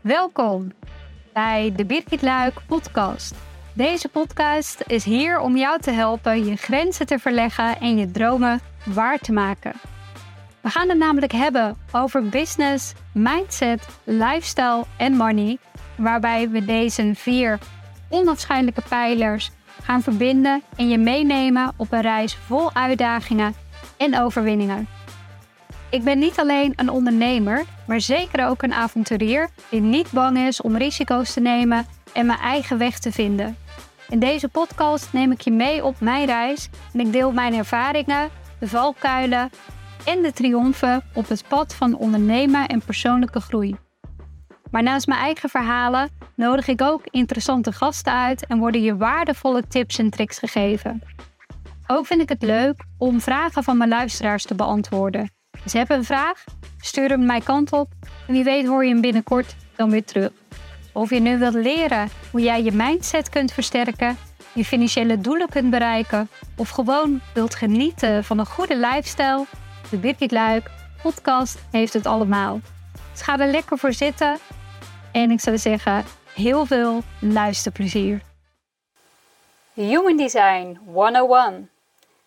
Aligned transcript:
Welkom 0.00 0.72
bij 1.32 1.72
de 1.76 1.84
Birgit 1.84 2.22
Luik 2.22 2.54
podcast. 2.66 3.34
Deze 3.72 4.08
podcast 4.08 4.82
is 4.86 5.04
hier 5.04 5.40
om 5.40 5.56
jou 5.56 5.80
te 5.80 5.90
helpen 5.90 6.44
je 6.44 6.56
grenzen 6.56 7.06
te 7.06 7.18
verleggen 7.18 7.80
en 7.80 7.96
je 7.96 8.10
dromen 8.10 8.60
waar 8.84 9.18
te 9.18 9.32
maken. 9.32 9.72
We 10.60 10.68
gaan 10.68 10.88
het 10.88 10.98
namelijk 10.98 11.32
hebben 11.32 11.76
over 11.92 12.28
business, 12.28 12.92
mindset, 13.14 13.86
lifestyle 14.04 14.84
en 14.96 15.12
money, 15.12 15.58
waarbij 15.96 16.48
we 16.48 16.64
deze 16.64 17.10
vier 17.14 17.58
onafscheidelijke 18.08 18.82
pijlers 18.88 19.50
gaan 19.82 20.02
verbinden 20.02 20.62
en 20.76 20.88
je 20.88 20.98
meenemen 20.98 21.72
op 21.76 21.92
een 21.92 22.00
reis 22.00 22.34
vol 22.34 22.74
uitdagingen 22.74 23.54
en 23.96 24.20
overwinningen. 24.20 24.88
Ik 25.90 26.04
ben 26.04 26.18
niet 26.18 26.38
alleen 26.38 26.72
een 26.76 26.90
ondernemer, 26.90 27.64
maar 27.90 28.00
zeker 28.00 28.46
ook 28.46 28.62
een 28.62 28.72
avonturier 28.72 29.48
die 29.68 29.80
niet 29.80 30.10
bang 30.10 30.38
is 30.38 30.60
om 30.60 30.76
risico's 30.76 31.32
te 31.32 31.40
nemen 31.40 31.86
en 32.12 32.26
mijn 32.26 32.38
eigen 32.38 32.78
weg 32.78 32.98
te 32.98 33.12
vinden. 33.12 33.56
In 34.08 34.18
deze 34.18 34.48
podcast 34.48 35.12
neem 35.12 35.32
ik 35.32 35.40
je 35.40 35.50
mee 35.50 35.84
op 35.84 36.00
mijn 36.00 36.26
reis 36.26 36.68
en 36.92 37.00
ik 37.00 37.12
deel 37.12 37.32
mijn 37.32 37.54
ervaringen, 37.54 38.28
de 38.58 38.68
valkuilen 38.68 39.50
en 40.04 40.22
de 40.22 40.32
triomfen 40.32 41.02
op 41.14 41.28
het 41.28 41.44
pad 41.48 41.74
van 41.74 41.96
ondernemen 41.96 42.66
en 42.66 42.82
persoonlijke 42.84 43.40
groei. 43.40 43.76
Maar 44.70 44.82
naast 44.82 45.06
mijn 45.06 45.20
eigen 45.20 45.48
verhalen 45.48 46.10
nodig 46.36 46.68
ik 46.68 46.82
ook 46.82 47.02
interessante 47.04 47.72
gasten 47.72 48.12
uit 48.12 48.46
en 48.46 48.58
worden 48.58 48.82
je 48.82 48.96
waardevolle 48.96 49.66
tips 49.66 49.98
en 49.98 50.10
tricks 50.10 50.38
gegeven. 50.38 51.02
Ook 51.86 52.06
vind 52.06 52.20
ik 52.20 52.28
het 52.28 52.42
leuk 52.42 52.84
om 52.98 53.20
vragen 53.20 53.62
van 53.62 53.76
mijn 53.76 53.90
luisteraars 53.90 54.44
te 54.44 54.54
beantwoorden. 54.54 55.39
Dus 55.62 55.72
heb 55.72 55.90
een 55.90 56.04
vraag, 56.04 56.44
stuur 56.80 57.08
hem 57.08 57.26
mijn 57.26 57.42
kant 57.42 57.72
op 57.72 57.88
en 58.26 58.32
wie 58.32 58.44
weet 58.44 58.66
hoor 58.66 58.84
je 58.84 58.90
hem 58.90 59.00
binnenkort 59.00 59.56
dan 59.76 59.90
weer 59.90 60.04
terug. 60.04 60.30
Of 60.92 61.10
je 61.10 61.20
nu 61.20 61.38
wilt 61.38 61.54
leren 61.54 62.08
hoe 62.30 62.40
jij 62.40 62.62
je 62.62 62.72
mindset 62.72 63.28
kunt 63.28 63.52
versterken, 63.52 64.18
je 64.52 64.64
financiële 64.64 65.20
doelen 65.20 65.48
kunt 65.48 65.70
bereiken 65.70 66.28
of 66.56 66.68
gewoon 66.68 67.20
wilt 67.34 67.54
genieten 67.54 68.24
van 68.24 68.38
een 68.38 68.46
goede 68.46 68.76
lifestyle, 68.76 69.44
de 69.90 69.96
Birgit 69.96 70.30
Luik 70.30 70.70
podcast 71.02 71.58
heeft 71.70 71.92
het 71.92 72.06
allemaal. 72.06 72.60
Dus 73.12 73.22
ga 73.22 73.38
er 73.38 73.50
lekker 73.50 73.78
voor 73.78 73.92
zitten 73.92 74.38
en 75.12 75.30
ik 75.30 75.40
zou 75.40 75.58
zeggen, 75.58 76.04
heel 76.34 76.66
veel 76.66 77.02
luisterplezier. 77.20 78.20
Human 79.72 80.16
Design 80.16 80.78
101. 80.84 81.70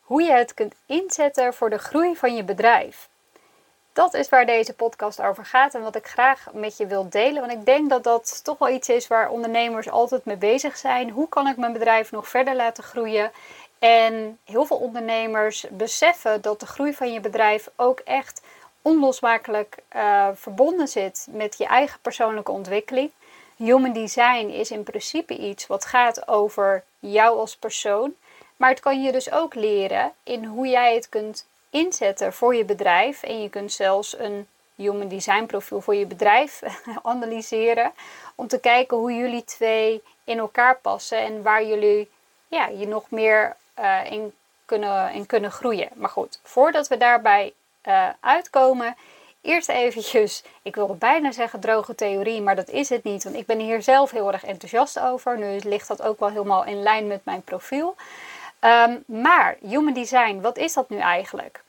Hoe 0.01 0.23
je 0.23 0.31
het 0.31 0.53
kunt 0.53 0.75
inzetten 0.85 1.53
voor 1.53 1.69
de 1.69 1.77
groei 1.77 2.15
van 2.15 2.35
je 2.35 2.43
bedrijf. 2.43 3.09
Dat 3.93 4.13
is 4.13 4.29
waar 4.29 4.45
deze 4.45 4.73
podcast 4.73 5.21
over 5.21 5.45
gaat 5.45 5.73
en 5.73 5.81
wat 5.81 5.95
ik 5.95 6.07
graag 6.07 6.47
met 6.53 6.77
je 6.77 6.87
wil 6.87 7.09
delen. 7.09 7.41
Want 7.41 7.51
ik 7.53 7.65
denk 7.65 7.89
dat 7.89 8.03
dat 8.03 8.43
toch 8.43 8.57
wel 8.57 8.69
iets 8.69 8.89
is 8.89 9.07
waar 9.07 9.29
ondernemers 9.29 9.89
altijd 9.89 10.25
mee 10.25 10.35
bezig 10.35 10.77
zijn. 10.77 11.09
Hoe 11.09 11.29
kan 11.29 11.47
ik 11.47 11.57
mijn 11.57 11.73
bedrijf 11.73 12.11
nog 12.11 12.27
verder 12.27 12.55
laten 12.55 12.83
groeien? 12.83 13.31
En 13.79 14.39
heel 14.45 14.65
veel 14.65 14.77
ondernemers 14.77 15.65
beseffen 15.69 16.41
dat 16.41 16.59
de 16.59 16.65
groei 16.65 16.93
van 16.93 17.13
je 17.13 17.19
bedrijf 17.19 17.69
ook 17.75 17.99
echt 17.99 18.41
onlosmakelijk 18.81 19.77
uh, 19.95 20.27
verbonden 20.33 20.87
zit 20.87 21.27
met 21.31 21.57
je 21.57 21.65
eigen 21.65 21.99
persoonlijke 22.01 22.51
ontwikkeling. 22.51 23.11
Human 23.55 23.93
design 23.93 24.47
is 24.47 24.71
in 24.71 24.83
principe 24.83 25.37
iets 25.37 25.67
wat 25.67 25.85
gaat 25.85 26.27
over 26.27 26.83
jou 26.99 27.37
als 27.37 27.57
persoon. 27.57 28.15
Maar 28.57 28.69
het 28.69 28.79
kan 28.79 29.03
je 29.03 29.11
dus 29.11 29.31
ook 29.31 29.55
leren 29.55 30.11
in 30.23 30.45
hoe 30.45 30.67
jij 30.67 30.95
het 30.95 31.09
kunt 31.09 31.45
inzetten 31.73 32.33
voor 32.33 32.55
je 32.55 32.65
bedrijf. 32.65 33.23
En 33.23 33.41
je 33.41 33.49
kunt 33.49 33.71
zelfs 33.71 34.17
een 34.19 34.47
human 34.75 35.07
design 35.07 35.45
profiel 35.45 35.81
voor 35.81 35.95
je 35.95 36.05
bedrijf 36.05 36.61
analyseren. 37.03 37.91
Om 38.35 38.47
te 38.47 38.59
kijken 38.59 38.97
hoe 38.97 39.13
jullie 39.13 39.43
twee 39.43 40.03
in 40.23 40.37
elkaar 40.37 40.77
passen 40.77 41.17
en 41.17 41.41
waar 41.41 41.65
jullie 41.65 42.09
ja, 42.47 42.67
je 42.67 42.87
nog 42.87 43.09
meer 43.09 43.55
uh, 43.79 44.11
in, 44.11 44.33
kunnen, 44.65 45.13
in 45.13 45.25
kunnen 45.25 45.51
groeien. 45.51 45.89
Maar 45.93 46.09
goed, 46.09 46.39
voordat 46.43 46.87
we 46.87 46.97
daarbij 46.97 47.53
uh, 47.87 48.09
uitkomen, 48.19 48.95
eerst 49.41 49.69
eventjes, 49.69 50.43
ik 50.61 50.75
wilde 50.75 50.93
bijna 50.93 51.31
zeggen 51.31 51.59
droge 51.59 51.95
theorie, 51.95 52.41
maar 52.41 52.55
dat 52.55 52.69
is 52.69 52.89
het 52.89 53.03
niet. 53.03 53.23
Want 53.23 53.35
ik 53.35 53.45
ben 53.45 53.59
hier 53.59 53.81
zelf 53.81 54.11
heel 54.11 54.31
erg 54.31 54.43
enthousiast 54.43 54.99
over. 54.99 55.37
Nu 55.37 55.59
ligt 55.59 55.87
dat 55.87 56.01
ook 56.01 56.19
wel 56.19 56.29
helemaal 56.29 56.65
in 56.65 56.83
lijn 56.83 57.07
met 57.07 57.25
mijn 57.25 57.41
profiel. 57.41 57.95
Um, 58.63 59.03
maar 59.05 59.57
human 59.61 59.93
design, 59.93 60.41
wat 60.41 60.57
is 60.57 60.73
dat 60.73 60.89
nu 60.89 60.97
eigenlijk? 60.97 61.63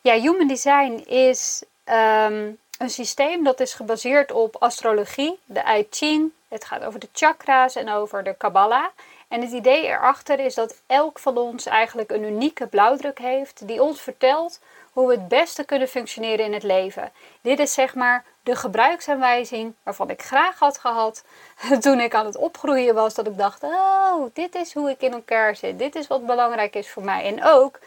Ja, 0.00 0.14
human 0.14 0.48
design 0.48 0.92
is 1.06 1.62
um, 1.84 2.58
een 2.78 2.90
systeem 2.90 3.44
dat 3.44 3.60
is 3.60 3.74
gebaseerd 3.74 4.32
op 4.32 4.56
astrologie, 4.58 5.38
de 5.44 5.62
I 5.78 5.86
Ching. 5.90 6.32
Het 6.48 6.64
gaat 6.64 6.84
over 6.84 7.00
de 7.00 7.08
chakra's 7.12 7.76
en 7.76 7.90
over 7.90 8.24
de 8.24 8.34
Kabbalah. 8.34 8.86
En 9.28 9.40
het 9.40 9.50
idee 9.50 9.86
erachter 9.86 10.38
is 10.40 10.54
dat 10.54 10.74
elk 10.86 11.18
van 11.18 11.36
ons 11.36 11.66
eigenlijk 11.66 12.10
een 12.10 12.24
unieke 12.24 12.66
blauwdruk 12.66 13.18
heeft 13.18 13.66
die 13.66 13.82
ons 13.82 14.00
vertelt 14.00 14.60
hoe 14.92 15.06
we 15.06 15.12
het 15.12 15.28
beste 15.28 15.64
kunnen 15.64 15.88
functioneren 15.88 16.44
in 16.44 16.52
het 16.52 16.62
leven. 16.62 17.12
Dit 17.40 17.58
is 17.58 17.72
zeg 17.72 17.94
maar 17.94 18.24
de 18.44 18.56
gebruiksaanwijzing 18.56 19.74
waarvan 19.82 20.10
ik 20.10 20.22
graag 20.22 20.58
had 20.58 20.78
gehad 20.78 21.24
toen 21.80 22.00
ik 22.00 22.14
aan 22.14 22.26
het 22.26 22.36
opgroeien 22.36 22.94
was. 22.94 23.14
Dat 23.14 23.26
ik 23.26 23.38
dacht, 23.38 23.62
oh, 23.62 24.24
dit 24.32 24.54
is 24.54 24.72
hoe 24.72 24.90
ik 24.90 25.00
in 25.00 25.12
elkaar 25.12 25.56
zit. 25.56 25.78
Dit 25.78 25.94
is 25.94 26.06
wat 26.06 26.26
belangrijk 26.26 26.74
is 26.74 26.90
voor 26.90 27.04
mij. 27.04 27.24
En 27.24 27.44
ook 27.44 27.78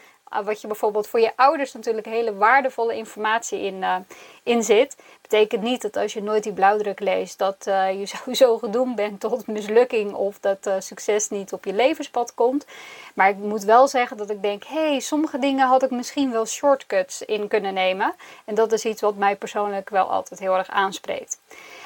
wat 0.44 0.60
je 0.60 0.66
bijvoorbeeld 0.66 1.06
voor 1.06 1.20
je 1.20 1.32
ouders 1.36 1.72
natuurlijk 1.72 2.06
hele 2.06 2.36
waardevolle 2.36 2.96
informatie 2.96 3.60
in, 3.60 3.74
uh, 3.74 3.96
in 4.42 4.62
zit. 4.62 4.96
Betekent 5.22 5.62
niet 5.62 5.82
dat 5.82 5.96
als 5.96 6.12
je 6.12 6.22
nooit 6.22 6.42
die 6.42 6.52
blauwdruk 6.52 7.00
leest, 7.00 7.38
dat 7.38 7.66
uh, 7.68 7.98
je 7.98 8.06
sowieso 8.16 8.58
gedoemd 8.58 8.96
bent 8.96 9.20
tot 9.20 9.46
mislukking 9.46 10.12
of 10.12 10.38
dat 10.40 10.66
uh, 10.66 10.74
succes 10.78 11.28
niet 11.28 11.52
op 11.52 11.64
je 11.64 11.72
levenspad 11.72 12.34
komt. 12.34 12.66
Maar 13.14 13.28
ik 13.28 13.36
moet 13.36 13.64
wel 13.64 13.88
zeggen 13.88 14.16
dat 14.16 14.30
ik 14.30 14.42
denk, 14.42 14.64
hé, 14.64 14.88
hey, 14.88 15.00
sommige 15.00 15.38
dingen 15.38 15.66
had 15.66 15.82
ik 15.82 15.90
misschien 15.90 16.30
wel 16.30 16.46
shortcuts 16.46 17.22
in 17.22 17.48
kunnen 17.48 17.74
nemen. 17.74 18.14
En 18.44 18.54
dat 18.54 18.72
is 18.72 18.84
iets 18.84 19.00
wat 19.00 19.16
mij 19.16 19.36
persoonlijk 19.36 19.90
wel 19.90 20.10
altijd 20.10 20.40
heel 20.40 20.56
erg 20.56 20.68
aanspreekt. 20.68 21.40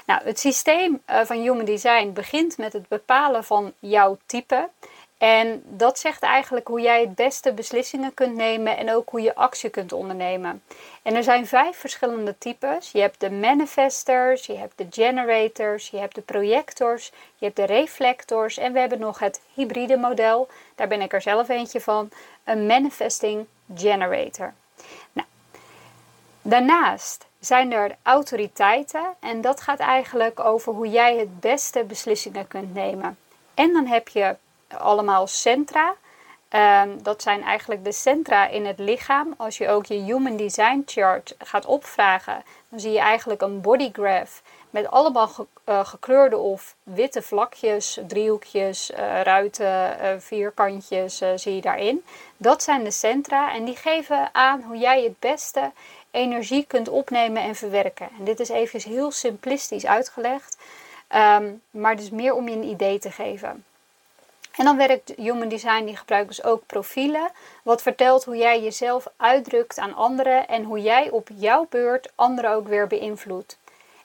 Nou, 0.07 0.21
het 0.25 0.39
systeem 0.39 1.03
van 1.07 1.37
Human 1.37 1.65
Design 1.65 2.13
begint 2.13 2.59
met 2.59 2.73
het 2.73 2.89
bepalen 2.89 3.45
van 3.45 3.73
jouw 3.79 4.19
type. 4.27 4.69
En 5.23 5.63
dat 5.67 5.99
zegt 5.99 6.23
eigenlijk 6.23 6.69
hoe 6.69 6.81
jij 6.81 7.01
het 7.01 7.15
beste 7.15 7.53
beslissingen 7.53 8.15
kunt 8.15 8.35
nemen 8.35 8.77
en 8.77 8.93
ook 8.93 9.09
hoe 9.11 9.21
je 9.21 9.35
actie 9.35 9.71
kunt 9.71 9.93
ondernemen. 9.93 10.63
En 11.03 11.15
er 11.15 11.23
zijn 11.23 11.47
vijf 11.47 11.77
verschillende 11.77 12.39
types. 12.39 12.93
Je 12.93 13.01
hebt 13.01 13.21
de 13.21 13.31
manifestors, 13.31 14.47
je 14.47 14.57
hebt 14.57 14.79
de 14.79 14.87
generators, 14.91 15.89
je 15.89 15.99
hebt 15.99 16.15
de 16.15 16.21
projectors, 16.21 17.13
je 17.37 17.45
hebt 17.45 17.57
de 17.57 17.65
reflectors 17.65 18.59
en 18.59 18.73
we 18.73 18.79
hebben 18.79 18.99
nog 18.99 19.19
het 19.19 19.41
hybride 19.55 19.97
model. 19.97 20.49
Daar 20.75 20.89
ben 20.89 21.01
ik 21.01 21.13
er 21.13 21.23
zelf 21.23 21.49
eentje 21.49 21.81
van, 21.81 22.11
een 22.45 22.67
manifesting 22.67 23.47
generator. 23.75 24.55
Nou, 25.13 25.27
daarnaast 26.43 27.27
zijn 27.41 27.73
er 27.73 27.97
autoriteiten 28.03 29.15
en 29.21 29.41
dat 29.41 29.61
gaat 29.61 29.81
eigenlijk 29.81 30.41
over 30.41 30.73
hoe 30.73 30.89
jij 30.89 31.17
het 31.17 31.41
beste 31.41 31.85
beslissingen 31.85 32.49
kunt 32.49 32.75
nemen. 32.75 33.19
En 33.55 33.73
dan 33.73 33.87
heb 33.87 34.09
je 34.09 34.37
allemaal 34.79 35.27
centra. 35.27 35.95
Ehm, 36.49 36.89
dat 37.03 37.23
zijn 37.23 37.43
eigenlijk 37.43 37.85
de 37.85 37.93
centra 37.93 38.49
in 38.49 38.67
het 38.67 38.79
lichaam. 38.79 39.35
Als 39.37 39.59
je 39.59 39.69
ook 39.69 39.87
je 39.87 39.95
Human 39.95 40.37
Design 40.37 40.83
Chart 40.87 41.35
gaat 41.39 41.67
opvragen, 41.67 42.43
dan 42.69 42.81
zie 42.81 42.93
je 42.93 42.99
eigenlijk 42.99 43.43
een 43.43 43.61
bodygraph 43.61 44.43
met 44.71 44.91
allemaal 44.91 45.31
eh, 45.65 45.87
gekleurde 45.87 46.37
of 46.37 46.77
witte 46.83 47.23
vlakjes, 47.23 47.99
driehoekjes, 48.07 48.91
uh, 48.91 49.21
ruiten, 49.21 49.97
uh, 50.03 50.09
vierkantjes 50.19 51.23
zie 51.35 51.55
je 51.55 51.61
daarin. 51.61 52.05
Dat 52.37 52.63
zijn 52.63 52.85
de 52.85 52.91
centra 52.91 53.55
en 53.55 53.65
die 53.65 53.77
geven 53.77 54.29
aan 54.33 54.63
hoe 54.63 54.77
jij 54.77 55.03
het 55.03 55.19
beste 55.19 55.73
energie 56.11 56.65
kunt 56.67 56.89
opnemen 56.89 57.43
en 57.43 57.55
verwerken. 57.55 58.09
En 58.19 58.25
dit 58.25 58.41
is 58.41 58.49
even 58.49 58.81
heel 58.81 59.11
simplistisch 59.11 59.87
uitgelegd, 59.87 60.57
um, 61.15 61.63
maar 61.71 61.97
dus 61.97 62.11
meer 62.11 62.35
om 62.35 62.49
je 62.49 62.57
een 62.57 62.65
idee 62.65 62.99
te 62.99 63.11
geven. 63.11 63.65
En 64.57 64.65
dan 64.65 64.77
werkt 64.77 65.13
Human 65.17 65.49
Design, 65.49 65.85
die 65.85 65.97
gebruikt 65.97 66.29
dus 66.29 66.45
ook 66.45 66.67
profielen, 66.67 67.31
wat 67.63 67.83
vertelt 67.83 68.25
hoe 68.25 68.37
jij 68.37 68.63
jezelf 68.63 69.07
uitdrukt 69.17 69.79
aan 69.79 69.95
anderen 69.95 70.49
en 70.49 70.65
hoe 70.65 70.81
jij 70.81 71.11
op 71.11 71.29
jouw 71.35 71.67
beurt 71.71 72.13
anderen 72.15 72.51
ook 72.51 72.69
weer 72.69 72.87
beïnvloedt. 72.87 73.59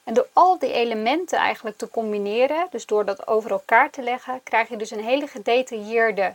En 0.04 0.14
door 0.14 0.28
al 0.32 0.58
die 0.58 0.72
elementen 0.72 1.38
eigenlijk 1.38 1.76
te 1.76 1.90
combineren, 1.90 2.66
dus 2.70 2.86
door 2.86 3.04
dat 3.04 3.26
over 3.26 3.50
elkaar 3.50 3.90
te 3.90 4.02
leggen, 4.02 4.40
krijg 4.42 4.68
je 4.68 4.76
dus 4.76 4.90
een 4.90 5.04
hele 5.04 5.26
gedetailleerde 5.26 6.34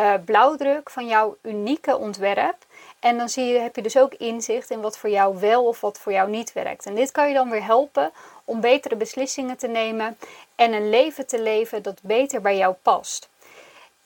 uh, 0.00 0.14
blauwdruk 0.24 0.90
van 0.90 1.06
jouw 1.06 1.36
unieke 1.42 1.96
ontwerp. 1.96 2.56
En 3.00 3.18
dan 3.18 3.28
zie 3.28 3.44
je, 3.44 3.58
heb 3.58 3.76
je 3.76 3.82
dus 3.82 3.96
ook 3.96 4.14
inzicht 4.14 4.70
in 4.70 4.80
wat 4.80 4.98
voor 4.98 5.10
jou 5.10 5.40
wel 5.40 5.64
of 5.64 5.80
wat 5.80 5.98
voor 5.98 6.12
jou 6.12 6.30
niet 6.30 6.52
werkt. 6.52 6.86
En 6.86 6.94
dit 6.94 7.12
kan 7.12 7.28
je 7.28 7.34
dan 7.34 7.50
weer 7.50 7.64
helpen 7.64 8.12
om 8.44 8.60
betere 8.60 8.96
beslissingen 8.96 9.56
te 9.56 9.68
nemen 9.68 10.18
en 10.54 10.72
een 10.72 10.90
leven 10.90 11.26
te 11.26 11.42
leven 11.42 11.82
dat 11.82 11.98
beter 12.02 12.40
bij 12.40 12.56
jou 12.56 12.74
past. 12.82 13.30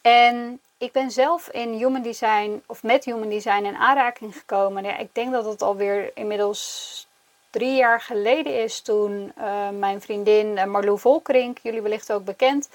En 0.07 0.61
ik 0.79 0.93
ben 0.93 1.11
zelf 1.11 1.49
in 1.49 1.73
human 1.73 2.03
design 2.03 2.63
of 2.67 2.83
met 2.83 3.05
human 3.05 3.29
design 3.29 3.65
in 3.65 3.77
aanraking 3.77 4.37
gekomen. 4.37 4.85
Ja, 4.85 4.97
ik 4.97 5.09
denk 5.15 5.33
dat 5.33 5.45
het 5.45 5.63
alweer 5.63 6.11
inmiddels 6.15 7.07
drie 7.51 7.77
jaar 7.77 8.01
geleden 8.01 8.63
is 8.63 8.81
toen 8.81 9.33
uh, 9.39 9.69
mijn 9.69 10.01
vriendin 10.01 10.71
Marlou 10.71 10.99
Volkerink, 10.99 11.59
jullie 11.63 11.83
wellicht 11.83 12.13
ook 12.13 12.25
bekend, 12.25 12.69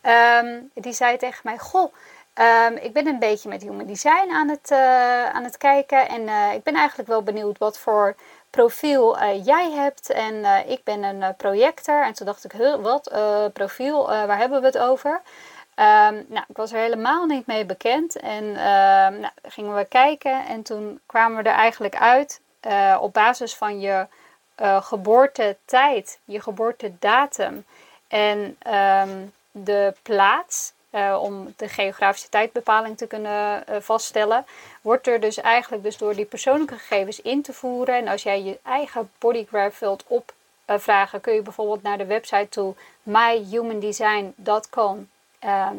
ehm, 0.00 0.60
die 0.74 0.92
zei 0.92 1.16
tegen 1.16 1.40
mij: 1.42 1.58
Goh, 1.58 1.92
um, 2.34 2.76
ik 2.76 2.92
ben 2.92 3.06
een 3.06 3.18
beetje 3.18 3.48
met 3.48 3.62
human 3.62 3.86
design 3.86 4.30
aan 4.30 4.48
het, 4.48 4.70
aan 5.32 5.44
het 5.44 5.56
kijken 5.56 6.08
en 6.08 6.52
ik 6.54 6.62
ben 6.62 6.74
eigenlijk 6.74 7.08
wel 7.08 7.22
benieuwd 7.22 7.58
wat 7.58 7.78
voor 7.78 8.14
profiel 8.50 9.24
jij 9.34 9.70
hebt. 9.70 10.10
En 10.10 10.44
ik 10.68 10.84
ben 10.84 11.02
een 11.02 11.36
projector. 11.36 12.02
En 12.02 12.12
toen 12.12 12.26
dacht 12.26 12.44
ik: 12.44 12.52
Wat? 12.80 13.10
profiel, 13.52 14.06
waar 14.06 14.38
hebben 14.38 14.60
we 14.60 14.66
het 14.66 14.78
over? 14.78 15.20
Um, 15.78 16.24
nou, 16.28 16.44
ik 16.48 16.56
was 16.56 16.72
er 16.72 16.80
helemaal 16.80 17.26
niet 17.26 17.46
mee 17.46 17.64
bekend. 17.64 18.16
En 18.16 18.44
uh, 18.44 18.56
nou, 19.20 19.30
gingen 19.42 19.74
we 19.74 19.84
kijken 19.84 20.46
en 20.46 20.62
toen 20.62 21.00
kwamen 21.06 21.42
we 21.42 21.48
er 21.48 21.56
eigenlijk 21.56 21.96
uit 21.96 22.40
uh, 22.66 22.98
op 23.00 23.12
basis 23.12 23.54
van 23.54 23.80
je 23.80 24.06
uh, 24.60 24.82
geboortetijd, 24.82 26.18
je 26.24 26.40
geboortedatum 26.40 27.64
en 28.08 28.56
um, 28.74 29.32
de 29.50 29.94
plaats. 30.02 30.76
Uh, 30.90 31.18
om 31.22 31.54
de 31.56 31.68
geografische 31.68 32.28
tijdbepaling 32.28 32.96
te 32.96 33.06
kunnen 33.06 33.64
vaststellen, 33.82 34.46
wordt 34.80 35.06
er 35.06 35.20
dus 35.20 35.36
eigenlijk 35.36 35.82
dus 35.82 35.98
door 35.98 36.14
die 36.14 36.24
persoonlijke 36.24 36.78
gegevens 36.78 37.20
in 37.20 37.42
te 37.42 37.52
voeren. 37.52 37.94
En 37.94 38.08
als 38.08 38.22
jij 38.22 38.42
je 38.42 38.58
eigen 38.62 39.10
bodygraph 39.18 39.78
wilt 39.78 40.04
opvragen, 40.66 41.20
kun 41.20 41.34
je 41.34 41.42
bijvoorbeeld 41.42 41.82
naar 41.82 41.98
de 41.98 42.06
website 42.06 42.48
toe 42.48 42.74
myhumandesign.com 43.02 45.08
uh, 45.44 45.70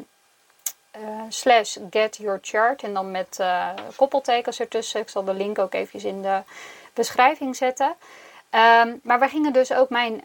slash 1.30 1.78
get 1.90 2.18
your 2.18 2.40
chart 2.42 2.84
en 2.84 2.94
dan 2.94 3.12
met 3.12 3.38
uh, 3.42 3.70
koppeltekens 3.96 4.60
ertussen. 4.60 5.00
Ik 5.00 5.10
zal 5.10 5.24
de 5.24 5.34
link 5.34 5.60
ook 5.60 5.74
even 5.74 6.04
in 6.04 6.22
de 6.22 6.42
beschrijving 6.94 7.56
zetten. 7.56 7.96
Um, 8.52 9.00
maar 9.04 9.20
we 9.20 9.28
gingen 9.28 9.54
dus 9.54 9.74
ook 9.74 9.90
mijn 9.90 10.24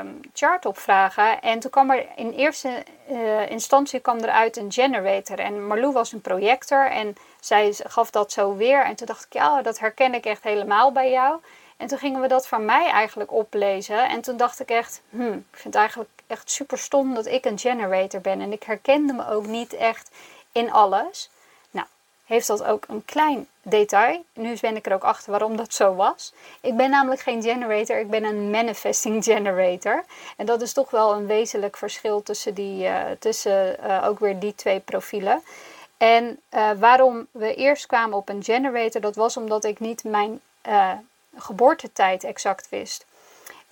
um, 0.00 0.20
chart 0.32 0.66
opvragen. 0.66 1.40
En 1.40 1.58
toen 1.58 1.70
kwam 1.70 1.90
er 1.90 2.06
in 2.16 2.30
eerste 2.30 2.84
uh, 3.10 3.50
instantie 3.50 4.00
kwam 4.00 4.18
eruit 4.18 4.56
een 4.56 4.72
generator. 4.72 5.38
En 5.38 5.66
Marlou 5.66 5.92
was 5.92 6.12
een 6.12 6.20
projector 6.20 6.90
en 6.90 7.16
zij 7.40 7.74
gaf 7.78 8.10
dat 8.10 8.32
zo 8.32 8.56
weer. 8.56 8.84
En 8.84 8.94
toen 8.94 9.06
dacht 9.06 9.24
ik, 9.24 9.32
ja, 9.32 9.62
dat 9.62 9.78
herken 9.78 10.14
ik 10.14 10.24
echt 10.24 10.42
helemaal 10.42 10.92
bij 10.92 11.10
jou. 11.10 11.40
En 11.76 11.86
toen 11.86 11.98
gingen 11.98 12.20
we 12.20 12.28
dat 12.28 12.46
van 12.48 12.64
mij 12.64 12.90
eigenlijk 12.90 13.32
oplezen. 13.32 14.08
En 14.08 14.20
toen 14.20 14.36
dacht 14.36 14.60
ik 14.60 14.70
echt, 14.70 15.02
hmm, 15.10 15.46
ik 15.52 15.58
vind 15.58 15.74
eigenlijk 15.74 16.10
echt 16.32 16.50
super 16.50 16.78
stom 16.78 17.14
dat 17.14 17.26
ik 17.26 17.44
een 17.44 17.58
generator 17.58 18.20
ben. 18.20 18.40
En 18.40 18.52
ik 18.52 18.62
herkende 18.62 19.12
me 19.12 19.28
ook 19.28 19.46
niet 19.46 19.72
echt 19.72 20.10
in 20.52 20.72
alles. 20.72 21.30
Nou, 21.70 21.86
heeft 22.24 22.46
dat 22.46 22.64
ook 22.64 22.84
een 22.88 23.04
klein 23.04 23.46
detail. 23.62 24.24
Nu 24.32 24.56
ben 24.60 24.76
ik 24.76 24.86
er 24.86 24.94
ook 24.94 25.04
achter 25.04 25.30
waarom 25.30 25.56
dat 25.56 25.74
zo 25.74 25.94
was. 25.94 26.32
Ik 26.60 26.76
ben 26.76 26.90
namelijk 26.90 27.20
geen 27.20 27.42
generator, 27.42 27.98
ik 27.98 28.10
ben 28.10 28.24
een 28.24 28.50
manifesting 28.50 29.24
generator. 29.24 30.04
En 30.36 30.46
dat 30.46 30.62
is 30.62 30.72
toch 30.72 30.90
wel 30.90 31.12
een 31.14 31.26
wezenlijk 31.26 31.76
verschil 31.76 32.22
tussen, 32.22 32.54
die, 32.54 32.84
uh, 32.84 33.00
tussen 33.18 33.76
uh, 33.80 34.06
ook 34.06 34.18
weer 34.18 34.38
die 34.38 34.54
twee 34.54 34.80
profielen. 34.80 35.42
En 35.96 36.40
uh, 36.50 36.70
waarom 36.78 37.26
we 37.30 37.54
eerst 37.54 37.86
kwamen 37.86 38.16
op 38.16 38.28
een 38.28 38.44
generator, 38.44 39.00
dat 39.00 39.16
was 39.16 39.36
omdat 39.36 39.64
ik 39.64 39.80
niet 39.80 40.04
mijn 40.04 40.40
geboortetijd 41.36 42.24
exact 42.24 42.68
wist. 42.68 43.04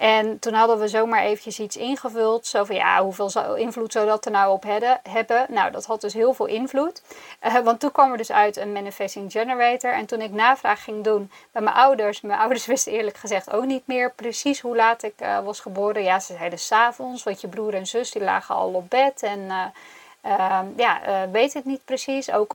En 0.00 0.38
toen 0.38 0.52
hadden 0.52 0.78
we 0.78 0.88
zomaar 0.88 1.22
eventjes 1.22 1.60
iets 1.60 1.76
ingevuld. 1.76 2.46
Zo 2.46 2.64
van 2.64 2.76
ja, 2.76 3.02
hoeveel 3.02 3.56
invloed 3.56 3.92
zou 3.92 4.06
dat 4.06 4.24
er 4.24 4.30
nou 4.30 4.52
op 4.52 4.62
hebben? 5.02 5.46
Nou, 5.48 5.70
dat 5.70 5.86
had 5.86 6.00
dus 6.00 6.12
heel 6.12 6.34
veel 6.34 6.46
invloed. 6.46 7.02
Uh, 7.42 7.58
want 7.58 7.80
toen 7.80 7.92
kwam 7.92 8.10
er 8.10 8.16
dus 8.16 8.32
uit 8.32 8.56
een 8.56 8.72
manifesting 8.72 9.32
generator. 9.32 9.92
En 9.92 10.06
toen 10.06 10.20
ik 10.20 10.30
navraag 10.30 10.84
ging 10.84 11.04
doen 11.04 11.30
bij 11.52 11.62
mijn 11.62 11.76
ouders. 11.76 12.20
Mijn 12.20 12.38
ouders 12.38 12.66
wisten 12.72 12.92
eerlijk 12.92 13.16
gezegd 13.16 13.52
ook 13.52 13.64
niet 13.64 13.86
meer 13.86 14.12
precies 14.12 14.60
hoe 14.60 14.76
laat 14.76 15.02
ik 15.02 15.14
uh, 15.22 15.44
was 15.44 15.60
geboren. 15.60 16.02
Ja, 16.02 16.20
ze 16.20 16.36
zeiden 16.36 16.58
s'avonds. 16.58 17.22
Want 17.22 17.40
je 17.40 17.48
broer 17.48 17.74
en 17.74 17.86
zus 17.86 18.10
die 18.10 18.22
lagen 18.22 18.54
al 18.54 18.72
op 18.72 18.90
bed. 18.90 19.22
En 19.22 19.40
uh, 20.24 20.60
ja, 20.76 21.00
weet 21.30 21.52
het 21.52 21.64
niet 21.64 21.84
precies. 21.84 22.30
Ook 22.30 22.54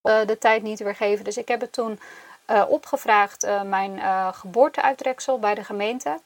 de 0.00 0.36
tijd 0.38 0.62
niet 0.62 0.78
weergeven. 0.78 1.24
Dus 1.24 1.36
ik 1.36 1.48
heb 1.48 1.60
het 1.60 1.72
toen 1.72 1.98
opgevraagd 2.68 3.44
uh, 3.44 3.62
mijn 3.62 3.96
uh, 3.96 4.28
geboorteuitreksel 4.32 5.38
bij 5.38 5.54
de 5.54 5.64
gemeente. 5.64 6.18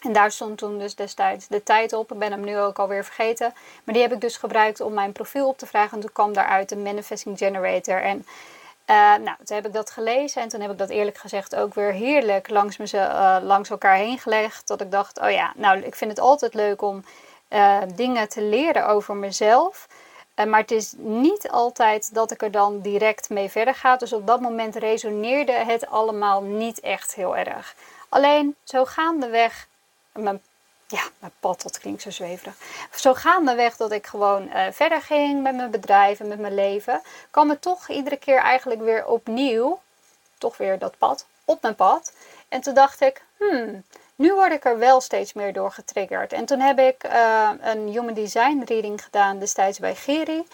En 0.00 0.12
daar 0.12 0.30
stond 0.30 0.58
toen 0.58 0.78
dus 0.78 0.94
destijds 0.94 1.46
de 1.46 1.62
tijd 1.62 1.92
op. 1.92 2.12
Ik 2.12 2.18
ben 2.18 2.30
hem 2.30 2.44
nu 2.44 2.58
ook 2.58 2.78
alweer 2.78 3.04
vergeten. 3.04 3.54
Maar 3.84 3.94
die 3.94 4.02
heb 4.02 4.12
ik 4.12 4.20
dus 4.20 4.36
gebruikt 4.36 4.80
om 4.80 4.92
mijn 4.92 5.12
profiel 5.12 5.48
op 5.48 5.58
te 5.58 5.66
vragen. 5.66 5.92
En 5.92 6.00
toen 6.00 6.12
kwam 6.12 6.32
daaruit 6.32 6.70
een 6.70 6.82
manifesting 6.82 7.38
generator. 7.38 8.02
En 8.02 8.24
nou, 9.22 9.36
toen 9.44 9.56
heb 9.56 9.66
ik 9.66 9.72
dat 9.72 9.90
gelezen. 9.90 10.42
En 10.42 10.48
toen 10.48 10.60
heb 10.60 10.70
ik 10.70 10.78
dat 10.78 10.90
eerlijk 10.90 11.18
gezegd 11.18 11.56
ook 11.56 11.74
weer 11.74 11.92
heerlijk 11.92 12.48
langs, 12.50 12.76
me, 12.76 13.40
langs 13.42 13.70
elkaar 13.70 13.96
heen 13.96 14.18
gelegd. 14.18 14.66
Dat 14.66 14.80
ik 14.80 14.90
dacht, 14.90 15.20
oh 15.20 15.30
ja, 15.30 15.52
nou, 15.56 15.78
ik 15.78 15.94
vind 15.94 16.10
het 16.10 16.20
altijd 16.20 16.54
leuk 16.54 16.82
om 16.82 17.04
dingen 17.94 18.28
te 18.28 18.42
leren 18.42 18.86
over 18.86 19.14
mezelf. 19.14 19.88
Eh, 20.36 20.46
maar 20.46 20.60
het 20.60 20.70
is 20.70 20.92
niet 20.96 21.50
altijd 21.50 22.14
dat 22.14 22.30
ik 22.30 22.42
er 22.42 22.50
dan 22.50 22.80
direct 22.80 23.30
mee 23.30 23.48
verder 23.48 23.74
ga. 23.74 23.96
Dus 23.96 24.12
op 24.12 24.26
dat 24.26 24.40
moment 24.40 24.76
resoneerde 24.76 25.52
het 25.52 25.86
allemaal 25.86 26.42
niet 26.42 26.80
echt 26.80 27.14
heel 27.14 27.36
erg. 27.36 27.74
Alleen 28.08 28.56
zo 28.64 28.84
gaandeweg, 28.84 29.68
mijn, 30.12 30.42
ja, 30.86 31.02
mijn 31.18 31.32
pad, 31.40 31.62
dat 31.62 31.78
klinkt 31.78 32.02
zo 32.02 32.10
zweverig. 32.10 32.56
Zo 32.94 33.14
gaandeweg 33.14 33.76
dat 33.76 33.92
ik 33.92 34.06
gewoon 34.06 34.42
uh, 34.42 34.66
verder 34.72 35.02
ging 35.02 35.42
met 35.42 35.54
mijn 35.54 35.70
bedrijf 35.70 36.20
en 36.20 36.28
met 36.28 36.38
mijn 36.38 36.54
leven, 36.54 37.00
kwam 37.30 37.50
het 37.50 37.62
toch 37.62 37.88
iedere 37.88 38.16
keer 38.16 38.38
eigenlijk 38.38 38.80
weer 38.80 39.06
opnieuw, 39.06 39.80
toch 40.38 40.56
weer 40.56 40.78
dat 40.78 40.98
pad, 40.98 41.26
op 41.44 41.62
mijn 41.62 41.74
pad. 41.74 42.12
En 42.48 42.60
toen 42.60 42.74
dacht 42.74 43.00
ik, 43.00 43.22
hmm, 43.36 43.84
nu 44.16 44.34
word 44.34 44.52
ik 44.52 44.64
er 44.64 44.78
wel 44.78 45.00
steeds 45.00 45.32
meer 45.32 45.52
door 45.52 45.72
getriggerd. 45.72 46.32
En 46.32 46.44
toen 46.44 46.60
heb 46.60 46.78
ik 46.78 47.04
uh, 47.04 47.50
een 47.60 47.88
Human 47.88 48.14
Design 48.14 48.62
reading 48.64 49.04
gedaan 49.04 49.38
destijds 49.38 49.78
bij 49.78 49.94
Geri. 49.94 50.44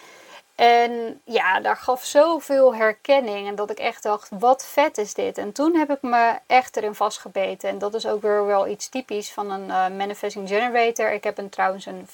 En 0.55 1.21
ja, 1.23 1.59
daar 1.59 1.77
gaf 1.77 2.03
zoveel 2.03 2.75
herkenning. 2.75 3.47
En 3.47 3.55
dat 3.55 3.69
ik 3.69 3.79
echt 3.79 4.03
dacht, 4.03 4.29
wat 4.39 4.65
vet 4.65 4.97
is 4.97 5.13
dit. 5.13 5.37
En 5.37 5.51
toen 5.51 5.75
heb 5.75 5.89
ik 5.89 6.01
me 6.01 6.33
echt 6.47 6.77
erin 6.77 6.95
vastgebeten. 6.95 7.69
En 7.69 7.77
dat 7.77 7.93
is 7.93 8.07
ook 8.07 8.21
weer 8.21 8.45
wel 8.45 8.67
iets 8.67 8.89
typisch 8.89 9.31
van 9.31 9.51
een 9.51 9.67
uh, 9.67 9.87
Manifesting 9.97 10.47
Generator. 10.47 11.11
Ik 11.11 11.23
heb 11.23 11.37
een, 11.37 11.49
trouwens 11.49 11.85
een 11.85 12.07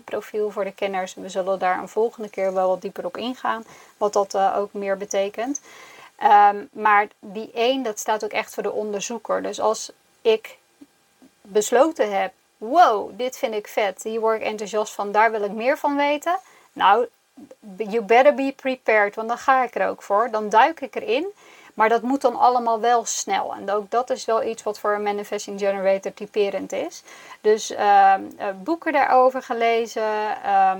5-1 0.00 0.04
profiel 0.04 0.50
voor 0.50 0.64
de 0.64 0.72
kenners. 0.72 1.14
We 1.14 1.28
zullen 1.28 1.58
daar 1.58 1.78
een 1.78 1.88
volgende 1.88 2.30
keer 2.30 2.52
wel 2.52 2.68
wat 2.68 2.80
dieper 2.80 3.04
op 3.04 3.16
ingaan. 3.16 3.64
Wat 3.96 4.12
dat 4.12 4.34
uh, 4.34 4.54
ook 4.58 4.72
meer 4.72 4.96
betekent. 4.96 5.60
Um, 6.50 6.68
maar 6.72 7.08
die 7.18 7.50
1, 7.52 7.82
dat 7.82 7.98
staat 7.98 8.24
ook 8.24 8.32
echt 8.32 8.54
voor 8.54 8.62
de 8.62 8.72
onderzoeker. 8.72 9.42
Dus 9.42 9.60
als 9.60 9.92
ik 10.20 10.58
besloten 11.42 12.20
heb: 12.20 12.32
wow, 12.56 13.10
dit 13.16 13.38
vind 13.38 13.54
ik 13.54 13.68
vet, 13.68 14.02
hier 14.02 14.20
word 14.20 14.40
ik 14.40 14.46
enthousiast 14.46 14.92
van, 14.92 15.12
daar 15.12 15.30
wil 15.30 15.42
ik 15.42 15.52
meer 15.52 15.78
van 15.78 15.96
weten. 15.96 16.38
Nou, 16.72 17.06
you 17.76 18.02
better 18.02 18.34
be 18.34 18.52
prepared, 18.56 19.14
want 19.14 19.28
dan 19.28 19.38
ga 19.38 19.62
ik 19.62 19.74
er 19.74 19.88
ook 19.88 20.02
voor. 20.02 20.28
Dan 20.30 20.48
duik 20.48 20.80
ik 20.80 20.94
erin. 20.94 21.26
Maar 21.74 21.88
dat 21.88 22.02
moet 22.02 22.20
dan 22.20 22.36
allemaal 22.36 22.80
wel 22.80 23.04
snel. 23.04 23.54
En 23.54 23.70
ook 23.70 23.90
dat 23.90 24.10
is 24.10 24.24
wel 24.24 24.42
iets 24.42 24.62
wat 24.62 24.78
voor 24.78 24.94
een 24.94 25.02
manifesting 25.02 25.60
generator 25.60 26.14
typerend 26.14 26.72
is. 26.72 27.02
Dus 27.40 27.70
uh, 27.70 28.14
boeken 28.62 28.92
daarover 28.92 29.42
gelezen, 29.42 30.02
uh, 30.44 30.72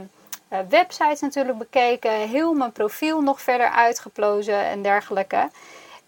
websites 0.68 1.20
natuurlijk 1.20 1.58
bekeken, 1.58 2.10
heel 2.10 2.52
mijn 2.52 2.72
profiel 2.72 3.20
nog 3.20 3.40
verder 3.40 3.70
uitgeplozen 3.70 4.64
en 4.64 4.82
dergelijke. 4.82 5.50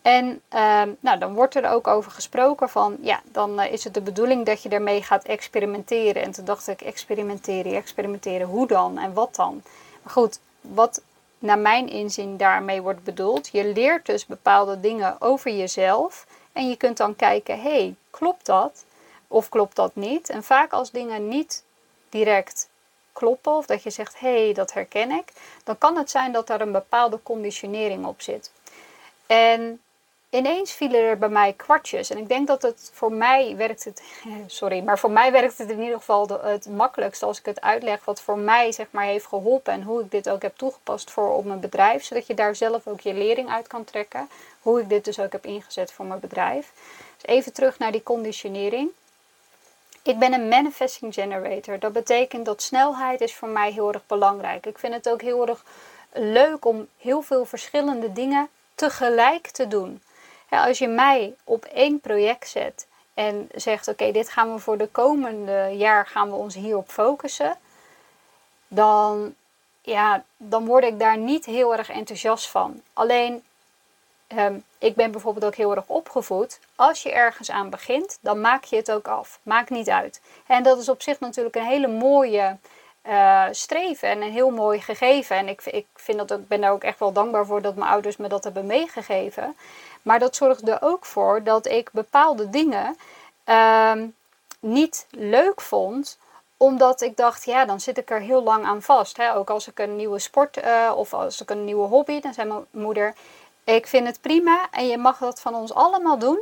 En 0.04 0.42
ehm, 0.48 0.90
nou, 1.00 1.18
dan 1.18 1.34
wordt 1.34 1.54
er 1.54 1.70
ook 1.70 1.86
over 1.86 2.10
gesproken 2.10 2.68
van, 2.68 2.96
ja, 3.00 3.22
dan 3.24 3.60
eh, 3.60 3.72
is 3.72 3.84
het 3.84 3.94
de 3.94 4.00
bedoeling 4.00 4.46
dat 4.46 4.62
je 4.62 4.68
ermee 4.68 5.02
gaat 5.02 5.24
experimenteren. 5.24 6.22
En 6.22 6.30
toen 6.30 6.44
dacht 6.44 6.68
ik, 6.68 6.80
experimenteren, 6.80 7.74
experimenteren, 7.74 8.46
hoe 8.46 8.66
dan 8.66 8.98
en 8.98 9.12
wat 9.12 9.34
dan? 9.34 9.62
Maar 10.02 10.12
goed, 10.12 10.40
wat 10.60 11.02
naar 11.38 11.58
mijn 11.58 11.88
inzien 11.88 12.36
daarmee 12.36 12.82
wordt 12.82 13.04
bedoeld, 13.04 13.48
je 13.48 13.64
leert 13.64 14.06
dus 14.06 14.26
bepaalde 14.26 14.80
dingen 14.80 15.20
over 15.20 15.50
jezelf. 15.50 16.26
En 16.52 16.68
je 16.68 16.76
kunt 16.76 16.96
dan 16.96 17.16
kijken, 17.16 17.60
hey, 17.60 17.94
klopt 18.10 18.46
dat? 18.46 18.84
Of 19.28 19.48
klopt 19.48 19.76
dat 19.76 19.94
niet? 19.94 20.28
En 20.28 20.42
vaak 20.42 20.72
als 20.72 20.90
dingen 20.90 21.28
niet 21.28 21.64
direct 22.08 22.68
kloppen, 23.12 23.52
of 23.52 23.66
dat 23.66 23.82
je 23.82 23.90
zegt, 23.90 24.20
hé, 24.20 24.44
hey, 24.44 24.52
dat 24.52 24.72
herken 24.72 25.10
ik, 25.10 25.32
dan 25.64 25.78
kan 25.78 25.96
het 25.96 26.10
zijn 26.10 26.32
dat 26.32 26.46
daar 26.46 26.60
een 26.60 26.72
bepaalde 26.72 27.22
conditionering 27.22 28.06
op 28.06 28.20
zit. 28.20 28.50
En 29.26 29.80
ineens 30.34 30.72
vielen 30.72 31.00
er 31.00 31.18
bij 31.18 31.28
mij 31.28 31.52
kwartjes. 31.52 32.10
En 32.10 32.18
ik 32.18 32.28
denk 32.28 32.46
dat 32.46 32.62
het 32.62 32.90
voor 32.92 33.12
mij 33.12 33.56
werkt 33.56 33.84
het, 33.84 34.02
sorry, 34.46 34.82
maar 34.82 34.98
voor 34.98 35.10
mij 35.10 35.32
werkt 35.32 35.58
het 35.58 35.70
in 35.70 35.80
ieder 35.80 35.98
geval 35.98 36.28
het 36.28 36.68
makkelijkst 36.68 37.22
als 37.22 37.38
ik 37.38 37.44
het 37.44 37.60
uitleg 37.60 38.04
wat 38.04 38.20
voor 38.20 38.38
mij 38.38 38.72
zeg 38.72 38.86
maar 38.90 39.04
heeft 39.04 39.26
geholpen 39.26 39.72
en 39.72 39.82
hoe 39.82 40.00
ik 40.00 40.10
dit 40.10 40.28
ook 40.28 40.42
heb 40.42 40.56
toegepast 40.56 41.10
voor 41.10 41.34
op 41.34 41.44
mijn 41.44 41.60
bedrijf, 41.60 42.04
zodat 42.04 42.26
je 42.26 42.34
daar 42.34 42.56
zelf 42.56 42.86
ook 42.86 43.00
je 43.00 43.14
lering 43.14 43.48
uit 43.50 43.66
kan 43.66 43.84
trekken. 43.84 44.28
Hoe 44.62 44.80
ik 44.80 44.88
dit 44.88 45.04
dus 45.04 45.18
ook 45.18 45.32
heb 45.32 45.46
ingezet 45.46 45.92
voor 45.92 46.04
mijn 46.04 46.20
bedrijf. 46.20 46.72
Dus 47.16 47.34
even 47.34 47.52
terug 47.52 47.78
naar 47.78 47.92
die 47.92 48.02
conditionering. 48.02 48.90
Ik 50.02 50.18
ben 50.18 50.32
een 50.32 50.48
manifesting 50.48 51.14
generator. 51.14 51.78
Dat 51.78 51.92
betekent 51.92 52.44
dat 52.44 52.62
snelheid 52.62 53.20
is 53.20 53.34
voor 53.34 53.48
mij 53.48 53.72
heel 53.72 53.92
erg 53.92 54.06
belangrijk. 54.06 54.66
Ik 54.66 54.78
vind 54.78 54.94
het 54.94 55.08
ook 55.08 55.22
heel 55.22 55.48
erg 55.48 55.64
leuk 56.12 56.64
om 56.64 56.88
heel 56.98 57.22
veel 57.22 57.44
verschillende 57.44 58.12
dingen 58.12 58.48
tegelijk 58.74 59.46
te 59.46 59.68
doen 59.68 60.02
als 60.62 60.78
je 60.78 60.88
mij 60.88 61.34
op 61.44 61.64
één 61.64 62.00
project 62.00 62.48
zet 62.48 62.86
en 63.14 63.48
zegt: 63.54 63.88
Oké, 63.88 64.12
dit 64.12 64.28
gaan 64.28 64.54
we 64.54 64.58
voor 64.58 64.78
de 64.78 64.88
komende 64.88 65.70
jaar 65.72 66.06
gaan 66.06 66.30
we 66.30 66.36
ons 66.36 66.54
hierop 66.54 66.88
focussen, 66.90 67.56
dan, 68.68 69.34
ja, 69.80 70.24
dan 70.36 70.66
word 70.66 70.84
ik 70.84 70.98
daar 70.98 71.18
niet 71.18 71.44
heel 71.44 71.76
erg 71.76 71.90
enthousiast 71.90 72.48
van. 72.48 72.82
Alleen, 72.92 73.42
ehm, 74.26 74.54
ik 74.78 74.94
ben 74.94 75.10
bijvoorbeeld 75.10 75.44
ook 75.44 75.54
heel 75.54 75.74
erg 75.76 75.86
opgevoed. 75.86 76.60
Als 76.76 77.02
je 77.02 77.12
ergens 77.12 77.50
aan 77.50 77.70
begint, 77.70 78.18
dan 78.20 78.40
maak 78.40 78.64
je 78.64 78.76
het 78.76 78.92
ook 78.92 79.08
af. 79.08 79.38
Maakt 79.42 79.70
niet 79.70 79.88
uit. 79.88 80.20
En 80.46 80.62
dat 80.62 80.78
is 80.78 80.88
op 80.88 81.02
zich 81.02 81.20
natuurlijk 81.20 81.56
een 81.56 81.64
hele 81.64 81.88
mooie 81.88 82.56
uh, 83.08 83.44
streven 83.50 84.08
en 84.08 84.22
een 84.22 84.32
heel 84.32 84.50
mooi 84.50 84.80
gegeven. 84.80 85.36
En 85.36 85.48
ik, 85.48 85.64
ik 85.64 85.86
vind 85.94 86.18
dat 86.18 86.32
ook, 86.32 86.48
ben 86.48 86.60
daar 86.60 86.72
ook 86.72 86.84
echt 86.84 86.98
wel 86.98 87.12
dankbaar 87.12 87.46
voor 87.46 87.62
dat 87.62 87.74
mijn 87.74 87.90
ouders 87.90 88.16
me 88.16 88.28
dat 88.28 88.44
hebben 88.44 88.66
meegegeven. 88.66 89.56
Maar 90.04 90.18
dat 90.18 90.36
zorgde 90.36 90.70
er 90.70 90.82
ook 90.82 91.04
voor 91.04 91.42
dat 91.42 91.66
ik 91.66 91.90
bepaalde 91.92 92.50
dingen 92.50 92.96
ehm, 93.44 94.06
niet 94.60 95.06
leuk 95.10 95.60
vond 95.60 96.18
omdat 96.56 97.00
ik 97.00 97.16
dacht, 97.16 97.44
ja, 97.44 97.64
dan 97.64 97.80
zit 97.80 97.98
ik 97.98 98.10
er 98.10 98.20
heel 98.20 98.42
lang 98.42 98.64
aan 98.64 98.82
vast. 98.82 99.20
Ook 99.34 99.50
als 99.50 99.68
ik 99.68 99.78
een 99.78 99.96
nieuwe 99.96 100.18
sport 100.18 100.64
uh, 100.64 100.92
of 100.96 101.14
als 101.14 101.40
ik 101.40 101.50
een 101.50 101.64
nieuwe 101.64 101.86
hobby, 101.86 102.20
dan 102.20 102.34
zei 102.34 102.48
mijn 102.48 102.64
moeder: 102.70 103.14
Ik 103.64 103.86
vind 103.86 104.06
het 104.06 104.20
prima 104.20 104.66
en 104.70 104.86
je 104.86 104.98
mag 104.98 105.18
dat 105.18 105.40
van 105.40 105.54
ons 105.54 105.74
allemaal 105.74 106.18
doen. 106.18 106.38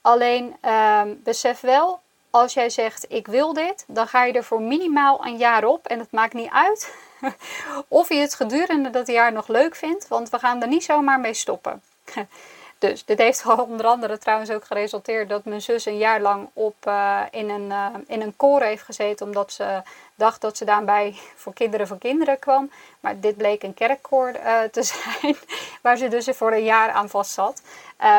Alleen 0.00 0.56
uh, 0.64 1.02
besef 1.16 1.60
wel, 1.60 2.00
als 2.30 2.54
jij 2.54 2.70
zegt 2.70 3.04
ik 3.08 3.26
wil 3.26 3.52
dit, 3.52 3.84
dan 3.86 4.08
ga 4.08 4.24
je 4.24 4.32
er 4.32 4.44
voor 4.44 4.62
minimaal 4.62 5.26
een 5.26 5.36
jaar 5.36 5.64
op. 5.64 5.86
En 5.86 5.98
het 5.98 6.12
maakt 6.12 6.34
niet 6.34 6.50
uit 6.50 6.94
of 7.88 8.08
je 8.08 8.14
het 8.14 8.34
gedurende 8.34 8.90
dat 8.90 9.06
jaar 9.06 9.32
nog 9.32 9.48
leuk 9.48 9.74
vindt, 9.74 10.08
want 10.08 10.30
we 10.30 10.38
gaan 10.38 10.62
er 10.62 10.68
niet 10.68 10.84
zomaar 10.84 11.20
mee 11.20 11.34
stoppen. 11.34 11.82
Dus 12.82 13.04
dit 13.04 13.18
heeft 13.18 13.46
onder 13.68 13.86
andere 13.86 14.18
trouwens 14.18 14.50
ook 14.50 14.64
geresulteerd 14.64 15.28
dat 15.28 15.44
mijn 15.44 15.62
zus 15.62 15.84
een 15.84 15.98
jaar 15.98 16.20
lang 16.20 16.48
op, 16.52 16.74
uh, 16.88 17.20
in, 17.30 17.50
een, 17.50 17.66
uh, 17.66 17.86
in 18.06 18.20
een 18.20 18.36
koor 18.36 18.62
heeft 18.62 18.82
gezeten. 18.82 19.26
Omdat 19.26 19.52
ze 19.52 19.82
dacht 20.14 20.40
dat 20.40 20.56
ze 20.56 20.64
daarbij 20.64 21.14
voor 21.42 21.54
kinderen 21.54 21.86
voor 21.86 21.98
kinderen 21.98 22.38
kwam. 22.38 22.70
Maar 23.00 23.20
dit 23.20 23.36
bleek 23.36 23.62
een 23.62 23.74
kerkkoor 23.74 24.32
uh, 24.34 24.60
te 24.62 24.82
zijn. 24.92 25.36
Waar 25.82 25.96
ze 25.96 26.08
dus 26.08 26.28
voor 26.32 26.52
een 26.52 26.64
jaar 26.64 26.90
aan 26.90 27.08
vast 27.08 27.30
zat. 27.30 27.62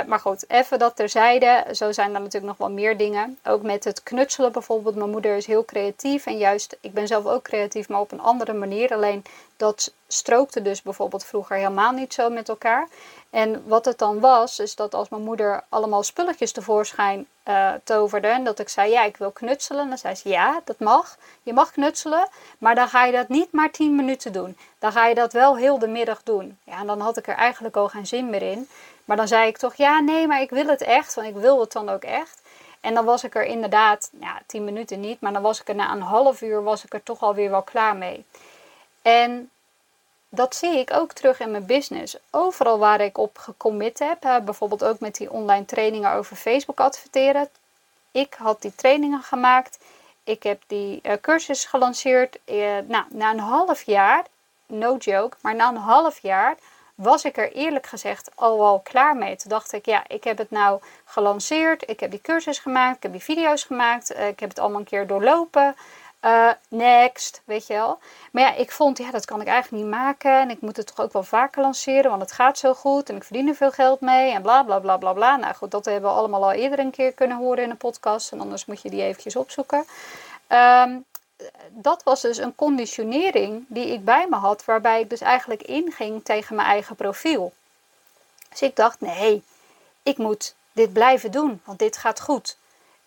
maar 0.07 0.19
goed, 0.19 0.49
even 0.49 0.79
dat 0.79 0.95
terzijde. 0.95 1.65
Zo 1.71 1.91
zijn 1.91 2.13
er 2.13 2.21
natuurlijk 2.21 2.57
nog 2.57 2.57
wel 2.57 2.71
meer 2.71 2.97
dingen. 2.97 3.37
Ook 3.43 3.61
met 3.61 3.83
het 3.83 4.03
knutselen 4.03 4.51
bijvoorbeeld. 4.51 4.95
Mijn 4.95 5.09
moeder 5.09 5.35
is 5.35 5.45
heel 5.45 5.65
creatief. 5.65 6.25
En 6.25 6.37
juist, 6.37 6.77
ik 6.81 6.93
ben 6.93 7.07
zelf 7.07 7.25
ook 7.25 7.43
creatief, 7.43 7.89
maar 7.89 7.99
op 7.99 8.11
een 8.11 8.21
andere 8.21 8.53
manier. 8.53 8.93
Alleen 8.93 9.23
dat 9.57 9.93
strookte 10.07 10.61
dus 10.61 10.81
bijvoorbeeld 10.81 11.25
vroeger 11.25 11.55
helemaal 11.55 11.91
niet 11.91 12.13
zo 12.13 12.29
met 12.29 12.49
elkaar. 12.49 12.87
En 13.33 13.67
wat 13.67 13.85
het 13.85 13.97
dan 13.97 14.19
was, 14.19 14.59
is 14.59 14.75
dat 14.75 14.93
als 14.93 15.09
mijn 15.09 15.21
moeder 15.21 15.63
allemaal 15.69 16.03
spulletjes 16.03 16.51
tevoorschijn 16.51 17.27
uh, 17.47 17.71
toverde 17.83 18.27
en 18.27 18.43
dat 18.43 18.59
ik 18.59 18.69
zei, 18.69 18.91
ja, 18.91 19.03
ik 19.03 19.17
wil 19.17 19.31
knutselen, 19.31 19.89
dan 19.89 19.97
zei 19.97 20.15
ze, 20.15 20.29
ja, 20.29 20.61
dat 20.65 20.79
mag. 20.79 21.17
Je 21.43 21.53
mag 21.53 21.71
knutselen, 21.71 22.27
maar 22.57 22.75
dan 22.75 22.87
ga 22.87 23.05
je 23.05 23.11
dat 23.11 23.27
niet 23.27 23.51
maar 23.51 23.71
10 23.71 23.95
minuten 23.95 24.33
doen. 24.33 24.57
Dan 24.79 24.91
ga 24.91 25.07
je 25.07 25.15
dat 25.15 25.33
wel 25.33 25.57
heel 25.57 25.79
de 25.79 25.87
middag 25.87 26.23
doen. 26.23 26.57
Ja, 26.63 26.79
en 26.79 26.87
dan 26.87 26.99
had 26.99 27.17
ik 27.17 27.27
er 27.27 27.35
eigenlijk 27.35 27.75
al 27.75 27.87
geen 27.87 28.07
zin 28.07 28.29
meer 28.29 28.41
in. 28.41 28.69
Maar 29.05 29.17
dan 29.17 29.27
zei 29.27 29.47
ik 29.47 29.57
toch, 29.57 29.75
ja, 29.75 29.99
nee, 29.99 30.27
maar 30.27 30.41
ik 30.41 30.49
wil 30.49 30.67
het 30.67 30.81
echt, 30.81 31.13
want 31.13 31.27
ik 31.27 31.35
wil 31.35 31.59
het 31.59 31.71
dan 31.71 31.89
ook 31.89 32.03
echt. 32.03 32.41
En 32.81 32.93
dan 32.93 33.05
was 33.05 33.23
ik 33.23 33.35
er 33.35 33.45
inderdaad, 33.45 34.09
ja, 34.19 34.41
10 34.45 34.63
minuten 34.63 34.99
niet, 34.99 35.21
maar 35.21 35.33
dan 35.33 35.41
was 35.41 35.61
ik 35.61 35.67
er 35.67 35.75
na 35.75 35.91
een 35.91 36.01
half 36.01 36.41
uur, 36.41 36.63
was 36.63 36.83
ik 36.83 36.93
er 36.93 37.03
toch 37.03 37.21
alweer 37.21 37.49
wel 37.49 37.63
klaar 37.63 37.95
mee. 37.95 38.25
En 39.01 39.49
dat 40.35 40.55
zie 40.55 40.77
ik 40.77 40.93
ook 40.93 41.13
terug 41.13 41.39
in 41.39 41.51
mijn 41.51 41.65
business. 41.65 42.17
Overal 42.29 42.79
waar 42.79 43.01
ik 43.01 43.17
op 43.17 43.37
gecommit 43.37 43.99
heb, 43.99 44.43
bijvoorbeeld 44.45 44.83
ook 44.83 44.99
met 44.99 45.15
die 45.15 45.31
online 45.31 45.65
trainingen 45.65 46.11
over 46.11 46.35
Facebook 46.35 46.79
adverteren. 46.79 47.49
Ik 48.11 48.35
had 48.37 48.61
die 48.61 48.75
trainingen 48.75 49.21
gemaakt. 49.21 49.79
Ik 50.23 50.43
heb 50.43 50.61
die 50.67 50.99
uh, 51.03 51.13
cursus 51.21 51.65
gelanceerd. 51.65 52.37
Uh, 52.45 52.77
nou, 52.87 53.03
na 53.09 53.31
een 53.31 53.39
half 53.39 53.81
jaar, 53.83 54.23
no 54.65 54.95
joke, 54.95 55.37
maar 55.41 55.55
na 55.55 55.69
een 55.69 55.75
half 55.75 56.19
jaar 56.19 56.55
was 56.95 57.23
ik 57.23 57.37
er 57.37 57.51
eerlijk 57.51 57.87
gezegd 57.87 58.31
al 58.35 58.57
wel 58.57 58.79
klaar 58.79 59.15
mee. 59.15 59.35
Toen 59.35 59.49
dacht 59.49 59.73
ik, 59.73 59.85
ja, 59.85 60.03
ik 60.07 60.23
heb 60.23 60.37
het 60.37 60.51
nou 60.51 60.81
gelanceerd. 61.05 61.89
Ik 61.89 61.99
heb 61.99 62.11
die 62.11 62.21
cursus 62.21 62.59
gemaakt. 62.59 62.95
Ik 62.95 63.03
heb 63.03 63.11
die 63.11 63.21
video's 63.21 63.63
gemaakt. 63.63 64.15
Uh, 64.15 64.27
ik 64.27 64.39
heb 64.39 64.49
het 64.49 64.59
allemaal 64.59 64.79
een 64.79 64.85
keer 64.85 65.07
doorlopen. 65.07 65.75
Uh, 66.25 66.51
next, 66.67 67.41
weet 67.45 67.67
je 67.67 67.73
wel. 67.73 67.99
Maar 68.31 68.43
ja, 68.43 68.53
ik 68.53 68.71
vond, 68.71 68.97
ja, 68.97 69.11
dat 69.11 69.25
kan 69.25 69.41
ik 69.41 69.47
eigenlijk 69.47 69.83
niet 69.83 69.93
maken. 69.93 70.39
En 70.39 70.49
ik 70.49 70.61
moet 70.61 70.77
het 70.77 70.87
toch 70.87 71.05
ook 71.05 71.13
wel 71.13 71.23
vaker 71.23 71.61
lanceren, 71.61 72.09
want 72.09 72.21
het 72.21 72.31
gaat 72.31 72.57
zo 72.57 72.73
goed. 72.73 73.09
En 73.09 73.15
ik 73.15 73.23
verdien 73.23 73.47
er 73.47 73.55
veel 73.55 73.71
geld 73.71 74.01
mee. 74.01 74.31
En 74.31 74.41
bla, 74.41 74.63
bla, 74.63 74.79
bla, 74.79 74.97
bla, 74.97 75.13
bla. 75.13 75.35
Nou 75.35 75.55
goed, 75.55 75.71
dat 75.71 75.85
hebben 75.85 76.09
we 76.09 76.15
allemaal 76.15 76.43
al 76.43 76.51
eerder 76.51 76.79
een 76.79 76.91
keer 76.91 77.13
kunnen 77.13 77.37
horen 77.37 77.63
in 77.63 77.69
een 77.69 77.77
podcast. 77.77 78.31
En 78.31 78.41
anders 78.41 78.65
moet 78.65 78.81
je 78.81 78.89
die 78.89 79.01
eventjes 79.01 79.35
opzoeken. 79.35 79.85
Um, 80.47 81.05
dat 81.69 82.03
was 82.03 82.21
dus 82.21 82.37
een 82.37 82.55
conditionering 82.55 83.65
die 83.67 83.87
ik 83.87 84.05
bij 84.05 84.27
me 84.29 84.35
had. 84.35 84.65
Waarbij 84.65 85.01
ik 85.01 85.09
dus 85.09 85.21
eigenlijk 85.21 85.63
inging 85.63 86.23
tegen 86.23 86.55
mijn 86.55 86.67
eigen 86.67 86.95
profiel. 86.95 87.53
Dus 88.49 88.61
ik 88.61 88.75
dacht, 88.75 89.01
nee, 89.01 89.43
ik 90.03 90.17
moet 90.17 90.55
dit 90.71 90.93
blijven 90.93 91.31
doen, 91.31 91.61
want 91.65 91.79
dit 91.79 91.97
gaat 91.97 92.21
goed. 92.21 92.57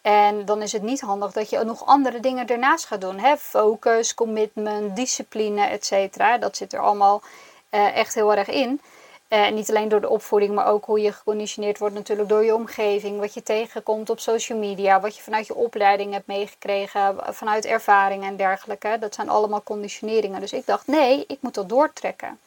En 0.06 0.44
dan 0.44 0.62
is 0.62 0.72
het 0.72 0.82
niet 0.82 1.00
handig 1.00 1.32
dat 1.32 1.50
je 1.50 1.64
nog 1.64 1.86
andere 1.86 2.20
dingen 2.20 2.46
ernaast 2.46 2.86
gaat 2.86 3.00
doen. 3.00 3.20
Focus, 3.38 4.14
commitment, 4.14 4.96
discipline, 4.96 5.66
etc. 5.66 6.40
Dat 6.40 6.56
zit 6.56 6.72
er 6.72 6.80
allemaal 6.80 7.22
uh, 7.70 7.96
echt 7.96 8.14
heel 8.14 8.34
erg 8.34 8.48
in. 8.48 8.80
Uh, 9.28 9.50
niet 9.50 9.68
alleen 9.68 9.88
door 9.88 10.00
de 10.00 10.08
opvoeding, 10.08 10.54
maar 10.54 10.66
ook 10.66 10.84
hoe 10.84 11.00
je 11.00 11.12
geconditioneerd 11.12 11.78
wordt 11.78 11.94
natuurlijk 11.94 12.28
door 12.28 12.44
je 12.44 12.54
omgeving. 12.54 13.18
Wat 13.18 13.34
je 13.34 13.42
tegenkomt 13.42 14.10
op 14.10 14.20
social 14.20 14.58
media, 14.58 15.00
wat 15.00 15.16
je 15.16 15.22
vanuit 15.22 15.46
je 15.46 15.54
opleiding 15.54 16.12
hebt 16.12 16.26
meegekregen, 16.26 17.16
vanuit 17.28 17.64
ervaring 17.64 18.24
en 18.24 18.36
dergelijke. 18.36 18.96
Dat 19.00 19.14
zijn 19.14 19.28
allemaal 19.28 19.62
conditioneringen. 19.62 20.40
Dus 20.40 20.52
ik 20.52 20.66
dacht, 20.66 20.86
nee, 20.86 21.24
ik 21.26 21.38
moet 21.40 21.54
dat 21.54 21.68
doortrekken. 21.68 22.38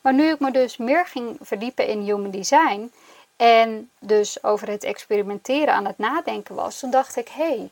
Maar 0.00 0.14
nu 0.14 0.28
ik 0.30 0.40
me 0.40 0.50
dus 0.50 0.76
meer 0.76 1.06
ging 1.06 1.36
verdiepen 1.40 1.86
in 1.86 2.00
human 2.00 2.30
design, 2.30 2.92
en 3.42 3.90
dus 3.98 4.42
over 4.42 4.68
het 4.68 4.84
experimenteren 4.84 5.74
aan 5.74 5.86
het 5.86 5.98
nadenken 5.98 6.54
was, 6.54 6.78
toen 6.78 6.90
dacht 6.90 7.16
ik: 7.16 7.28
hé, 7.28 7.44
hey, 7.44 7.70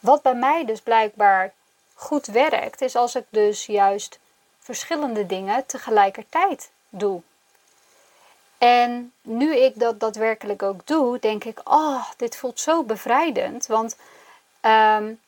wat 0.00 0.22
bij 0.22 0.34
mij 0.34 0.64
dus 0.64 0.80
blijkbaar 0.80 1.52
goed 1.94 2.26
werkt, 2.26 2.80
is 2.80 2.96
als 2.96 3.14
ik 3.14 3.24
dus 3.28 3.66
juist 3.66 4.18
verschillende 4.58 5.26
dingen 5.26 5.66
tegelijkertijd 5.66 6.70
doe. 6.88 7.20
En 8.58 9.12
nu 9.22 9.56
ik 9.56 9.78
dat 9.78 10.00
daadwerkelijk 10.00 10.62
ook 10.62 10.86
doe, 10.86 11.18
denk 11.18 11.44
ik: 11.44 11.60
oh, 11.64 12.10
dit 12.16 12.36
voelt 12.36 12.60
zo 12.60 12.82
bevrijdend. 12.82 13.66
Want 13.66 13.96
um, 14.62 15.20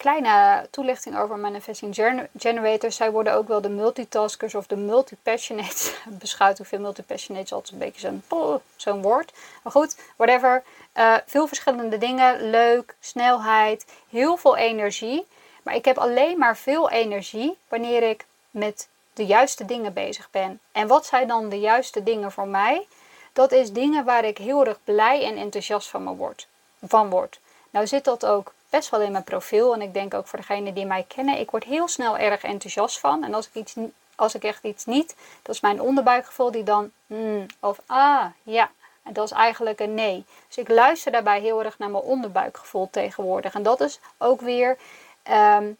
kleine 0.00 0.66
toelichting 0.70 1.18
over 1.18 1.38
manifesting 1.38 1.94
generators. 2.38 2.96
Zij 2.96 3.10
worden 3.10 3.34
ook 3.34 3.48
wel 3.48 3.60
de 3.60 3.68
multitaskers 3.68 4.54
of 4.54 4.66
de 4.66 4.76
multipassionates 4.76 5.94
beschouwd. 6.22 6.56
Hoeveel 6.56 6.80
multipassionates 6.80 7.52
altijd 7.52 7.72
een 7.72 7.78
beetje 7.78 8.00
zo'n 8.00 8.22
zo'n 8.76 9.02
woord. 9.02 9.32
Maar 9.62 9.72
goed, 9.72 9.96
whatever. 10.16 10.62
Uh, 10.94 11.16
veel 11.26 11.46
verschillende 11.46 11.98
dingen. 11.98 12.50
Leuk, 12.50 12.94
snelheid, 13.00 13.86
heel 14.10 14.36
veel 14.36 14.56
energie. 14.56 15.26
Maar 15.62 15.74
ik 15.74 15.84
heb 15.84 15.98
alleen 15.98 16.38
maar 16.38 16.56
veel 16.56 16.90
energie 16.90 17.58
wanneer 17.68 18.02
ik 18.02 18.26
met 18.50 18.88
de 19.12 19.26
juiste 19.26 19.64
dingen 19.64 19.92
bezig 19.92 20.30
ben. 20.30 20.60
En 20.72 20.86
wat 20.86 21.06
zijn 21.06 21.28
dan 21.28 21.48
de 21.48 21.60
juiste 21.60 22.02
dingen 22.02 22.32
voor 22.32 22.48
mij? 22.48 22.86
Dat 23.32 23.52
is 23.52 23.72
dingen 23.72 24.04
waar 24.04 24.24
ik 24.24 24.38
heel 24.38 24.66
erg 24.66 24.78
blij 24.84 25.24
en 25.24 25.36
enthousiast 25.36 25.88
van, 25.88 26.04
me 26.04 26.14
word, 26.14 26.48
van 26.82 27.10
word. 27.10 27.40
Nou 27.70 27.86
zit 27.86 28.04
dat 28.04 28.26
ook 28.26 28.52
best 28.70 28.90
wel 28.90 29.00
in 29.00 29.12
mijn 29.12 29.24
profiel. 29.24 29.74
En 29.74 29.82
ik 29.82 29.94
denk 29.94 30.14
ook 30.14 30.26
voor 30.26 30.38
degenen 30.38 30.74
die 30.74 30.86
mij 30.86 31.04
kennen, 31.08 31.38
ik 31.38 31.50
word 31.50 31.64
heel 31.64 31.88
snel 31.88 32.18
erg 32.18 32.42
enthousiast 32.42 33.00
van. 33.00 33.24
En 33.24 33.34
als 33.34 33.46
ik, 33.46 33.54
iets, 33.54 33.74
als 34.14 34.34
ik 34.34 34.44
echt 34.44 34.64
iets 34.64 34.84
niet, 34.84 35.16
dat 35.42 35.54
is 35.54 35.60
mijn 35.60 35.80
onderbuikgevoel 35.80 36.50
die 36.50 36.62
dan, 36.62 36.90
hmm, 37.06 37.46
of 37.60 37.80
ah, 37.86 38.24
ja. 38.42 38.70
En 39.02 39.12
dat 39.12 39.24
is 39.24 39.36
eigenlijk 39.36 39.80
een 39.80 39.94
nee. 39.94 40.24
Dus 40.46 40.58
ik 40.58 40.68
luister 40.68 41.12
daarbij 41.12 41.40
heel 41.40 41.64
erg 41.64 41.78
naar 41.78 41.90
mijn 41.90 42.04
onderbuikgevoel 42.04 42.88
tegenwoordig. 42.90 43.54
En 43.54 43.62
dat 43.62 43.80
is 43.80 44.00
ook 44.18 44.40
weer 44.40 44.78
um, 45.30 45.76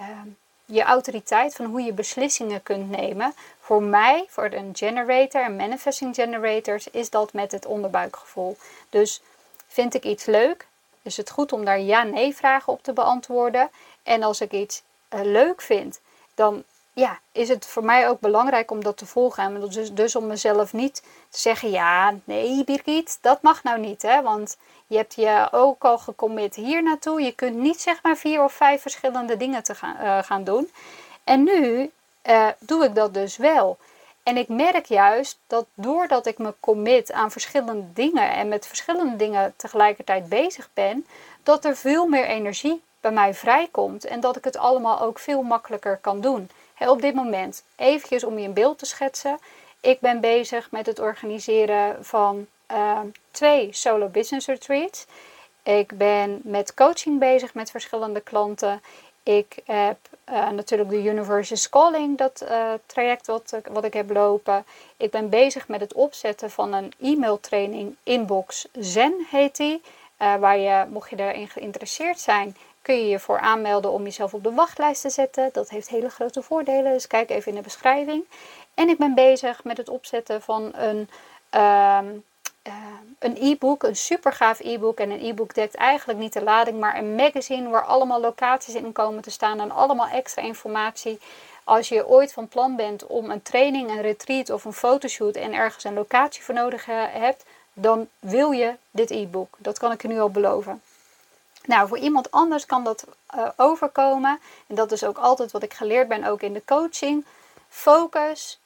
um, 0.00 0.36
je 0.64 0.82
autoriteit 0.82 1.54
van 1.54 1.66
hoe 1.66 1.82
je 1.82 1.92
beslissingen 1.92 2.62
kunt 2.62 2.90
nemen. 2.90 3.34
Voor 3.60 3.82
mij, 3.82 4.26
voor 4.28 4.44
een 4.44 4.70
generator 4.72 5.42
en 5.42 5.56
manifesting 5.56 6.14
generators, 6.14 6.90
is 6.90 7.10
dat 7.10 7.32
met 7.32 7.52
het 7.52 7.66
onderbuikgevoel. 7.66 8.56
Dus 8.90 9.22
vind 9.66 9.94
ik 9.94 10.04
iets 10.04 10.24
leuk, 10.24 10.66
is 11.08 11.16
het 11.16 11.30
goed 11.30 11.52
om 11.52 11.64
daar 11.64 11.80
ja-nee 11.80 12.34
vragen 12.34 12.72
op 12.72 12.82
te 12.82 12.92
beantwoorden. 12.92 13.70
En 14.02 14.22
als 14.22 14.40
ik 14.40 14.52
iets 14.52 14.82
uh, 15.14 15.20
leuk 15.22 15.60
vind, 15.60 16.00
dan 16.34 16.64
ja, 16.92 17.18
is 17.32 17.48
het 17.48 17.66
voor 17.66 17.84
mij 17.84 18.08
ook 18.08 18.20
belangrijk 18.20 18.70
om 18.70 18.82
dat 18.82 18.96
te 18.96 19.06
volgen. 19.06 19.42
En 19.42 19.68
dus, 19.68 19.92
dus 19.92 20.16
om 20.16 20.26
mezelf 20.26 20.72
niet 20.72 21.02
te 21.28 21.38
zeggen: 21.38 21.70
ja, 21.70 22.14
nee, 22.24 22.64
Birgit, 22.64 23.18
dat 23.20 23.42
mag 23.42 23.62
nou 23.62 23.78
niet. 23.80 24.02
Hè? 24.02 24.22
Want 24.22 24.56
je 24.86 24.96
hebt 24.96 25.14
je 25.14 25.48
ook 25.50 25.84
al 25.84 25.98
gecommit 25.98 26.54
hier 26.54 26.82
naartoe. 26.82 27.22
Je 27.22 27.32
kunt 27.32 27.56
niet 27.56 27.80
zeg 27.80 28.02
maar 28.02 28.16
vier 28.16 28.42
of 28.42 28.52
vijf 28.52 28.82
verschillende 28.82 29.36
dingen 29.36 29.62
te 29.62 29.74
gaan, 29.74 29.96
uh, 30.02 30.18
gaan 30.22 30.44
doen. 30.44 30.70
En 31.24 31.42
nu 31.42 31.90
uh, 32.28 32.48
doe 32.58 32.84
ik 32.84 32.94
dat 32.94 33.14
dus 33.14 33.36
wel. 33.36 33.78
En 34.28 34.36
ik 34.36 34.48
merk 34.48 34.86
juist 34.86 35.38
dat 35.46 35.66
doordat 35.74 36.26
ik 36.26 36.38
me 36.38 36.54
commit 36.60 37.12
aan 37.12 37.30
verschillende 37.30 37.92
dingen 37.92 38.30
en 38.30 38.48
met 38.48 38.66
verschillende 38.66 39.16
dingen 39.16 39.54
tegelijkertijd 39.56 40.28
bezig 40.28 40.68
ben, 40.74 41.06
dat 41.42 41.64
er 41.64 41.76
veel 41.76 42.06
meer 42.06 42.24
energie 42.24 42.82
bij 43.00 43.10
mij 43.10 43.34
vrijkomt 43.34 44.04
en 44.04 44.20
dat 44.20 44.36
ik 44.36 44.44
het 44.44 44.56
allemaal 44.56 45.00
ook 45.00 45.18
veel 45.18 45.42
makkelijker 45.42 45.96
kan 45.96 46.20
doen. 46.20 46.50
op 46.78 47.00
dit 47.00 47.14
moment, 47.14 47.62
eventjes 47.76 48.24
om 48.24 48.38
je 48.38 48.46
een 48.46 48.52
beeld 48.52 48.78
te 48.78 48.86
schetsen. 48.86 49.38
Ik 49.80 50.00
ben 50.00 50.20
bezig 50.20 50.70
met 50.70 50.86
het 50.86 50.98
organiseren 50.98 52.04
van 52.04 52.46
uh, 52.72 52.98
twee 53.30 53.68
solo 53.72 54.06
business 54.06 54.46
retreats. 54.46 55.06
Ik 55.62 55.98
ben 55.98 56.40
met 56.42 56.74
coaching 56.74 57.18
bezig 57.18 57.54
met 57.54 57.70
verschillende 57.70 58.20
klanten. 58.20 58.82
Ik 59.22 59.56
heb 59.64 59.98
uh, 60.30 60.50
natuurlijk 60.50 60.90
de 60.90 61.02
Universe 61.02 61.70
Calling, 61.70 62.18
dat 62.18 62.44
uh, 62.50 62.72
traject 62.86 63.26
wat, 63.26 63.56
wat 63.72 63.84
ik 63.84 63.92
heb 63.92 64.10
lopen. 64.10 64.64
Ik 64.96 65.10
ben 65.10 65.28
bezig 65.28 65.68
met 65.68 65.80
het 65.80 65.92
opzetten 65.92 66.50
van 66.50 66.72
een 66.72 66.92
e-mailtraining 67.00 67.96
Inbox 68.02 68.68
Zen 68.72 69.26
heet 69.30 69.56
die. 69.56 69.82
Uh, 70.22 70.36
waar 70.36 70.58
je, 70.58 70.86
mocht 70.90 71.10
je 71.10 71.16
daarin 71.16 71.48
geïnteresseerd 71.48 72.20
zijn, 72.20 72.56
kun 72.82 72.94
je 72.94 73.08
je 73.08 73.18
voor 73.18 73.38
aanmelden 73.38 73.90
om 73.90 74.04
jezelf 74.04 74.34
op 74.34 74.42
de 74.42 74.54
wachtlijst 74.54 75.02
te 75.02 75.10
zetten. 75.10 75.50
Dat 75.52 75.70
heeft 75.70 75.88
hele 75.88 76.08
grote 76.08 76.42
voordelen, 76.42 76.92
dus 76.92 77.06
kijk 77.06 77.30
even 77.30 77.50
in 77.50 77.56
de 77.56 77.62
beschrijving. 77.62 78.24
En 78.74 78.88
ik 78.88 78.98
ben 78.98 79.14
bezig 79.14 79.64
met 79.64 79.76
het 79.76 79.88
opzetten 79.88 80.42
van 80.42 80.70
een 80.74 81.08
ehm, 81.50 82.06
uh, 82.68 82.74
een 83.18 83.36
e-book, 83.40 83.82
een 83.82 83.96
super 83.96 84.32
gaaf 84.32 84.60
e-book. 84.60 84.98
En 84.98 85.10
een 85.10 85.24
e-book 85.24 85.54
dekt 85.54 85.74
eigenlijk 85.74 86.18
niet 86.18 86.32
de 86.32 86.42
lading, 86.42 86.80
maar 86.80 86.98
een 86.98 87.14
magazine 87.14 87.68
waar 87.68 87.84
allemaal 87.84 88.20
locaties 88.20 88.74
in 88.74 88.92
komen 88.92 89.22
te 89.22 89.30
staan 89.30 89.60
en 89.60 89.70
allemaal 89.70 90.08
extra 90.08 90.42
informatie. 90.42 91.20
Als 91.64 91.88
je 91.88 92.08
ooit 92.08 92.32
van 92.32 92.48
plan 92.48 92.76
bent 92.76 93.06
om 93.06 93.30
een 93.30 93.42
training, 93.42 93.90
een 93.90 94.02
retreat 94.02 94.50
of 94.50 94.64
een 94.64 94.72
fotoshoot 94.72 95.36
en 95.36 95.52
ergens 95.52 95.84
een 95.84 95.94
locatie 95.94 96.42
voor 96.42 96.54
nodig 96.54 96.84
hebt, 97.10 97.44
dan 97.72 98.08
wil 98.18 98.50
je 98.50 98.74
dit 98.90 99.10
e-book. 99.10 99.54
Dat 99.58 99.78
kan 99.78 99.92
ik 99.92 100.02
je 100.02 100.08
nu 100.08 100.20
al 100.20 100.30
beloven. 100.30 100.82
Nou, 101.64 101.88
voor 101.88 101.98
iemand 101.98 102.30
anders 102.30 102.66
kan 102.66 102.84
dat 102.84 103.04
uh, 103.34 103.48
overkomen. 103.56 104.40
En 104.66 104.74
dat 104.74 104.92
is 104.92 105.04
ook 105.04 105.18
altijd 105.18 105.52
wat 105.52 105.62
ik 105.62 105.74
geleerd 105.74 106.08
ben, 106.08 106.24
ook 106.24 106.42
in 106.42 106.52
de 106.52 106.62
coaching. 106.64 107.24
Focus 107.68 108.58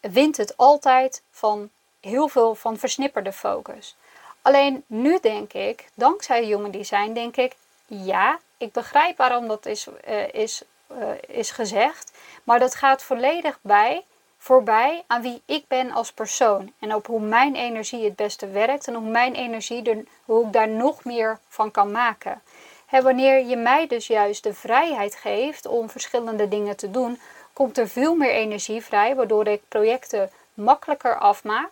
wint 0.00 0.36
het 0.36 0.56
altijd 0.56 1.22
van 1.30 1.70
heel 2.06 2.28
veel 2.28 2.54
van 2.54 2.76
versnipperde 2.76 3.32
focus. 3.32 3.96
Alleen 4.42 4.84
nu 4.86 5.18
denk 5.20 5.52
ik, 5.52 5.88
dankzij 5.94 6.44
Human 6.44 6.70
Design, 6.70 7.12
denk 7.12 7.36
ik, 7.36 7.56
ja, 7.86 8.38
ik 8.58 8.72
begrijp 8.72 9.16
waarom 9.16 9.48
dat 9.48 9.66
is, 9.66 9.86
uh, 10.08 10.34
is, 10.34 10.62
uh, 10.92 11.08
is 11.26 11.50
gezegd. 11.50 12.12
Maar 12.44 12.58
dat 12.58 12.74
gaat 12.74 13.02
volledig 13.02 13.58
bij, 13.60 14.04
voorbij 14.38 15.04
aan 15.06 15.22
wie 15.22 15.42
ik 15.44 15.64
ben 15.68 15.90
als 15.90 16.12
persoon. 16.12 16.72
En 16.78 16.94
op 16.94 17.06
hoe 17.06 17.20
mijn 17.20 17.54
energie 17.54 18.04
het 18.04 18.16
beste 18.16 18.48
werkt 18.48 18.86
en 18.86 18.94
hoe 18.94 19.10
mijn 19.10 19.34
energie 19.34 19.90
er, 19.90 20.04
hoe 20.24 20.46
ik 20.46 20.52
daar 20.52 20.68
nog 20.68 21.04
meer 21.04 21.38
van 21.48 21.70
kan 21.70 21.90
maken. 21.90 22.42
Wanneer 22.90 23.44
je 23.44 23.56
mij 23.56 23.86
dus 23.86 24.06
juist 24.06 24.42
de 24.42 24.54
vrijheid 24.54 25.14
geeft 25.14 25.66
om 25.66 25.90
verschillende 25.90 26.48
dingen 26.48 26.76
te 26.76 26.90
doen, 26.90 27.20
komt 27.52 27.78
er 27.78 27.88
veel 27.88 28.14
meer 28.14 28.30
energie 28.30 28.84
vrij, 28.84 29.14
waardoor 29.14 29.46
ik 29.46 29.62
projecten 29.68 30.30
makkelijker 30.54 31.18
afmaak. 31.18 31.70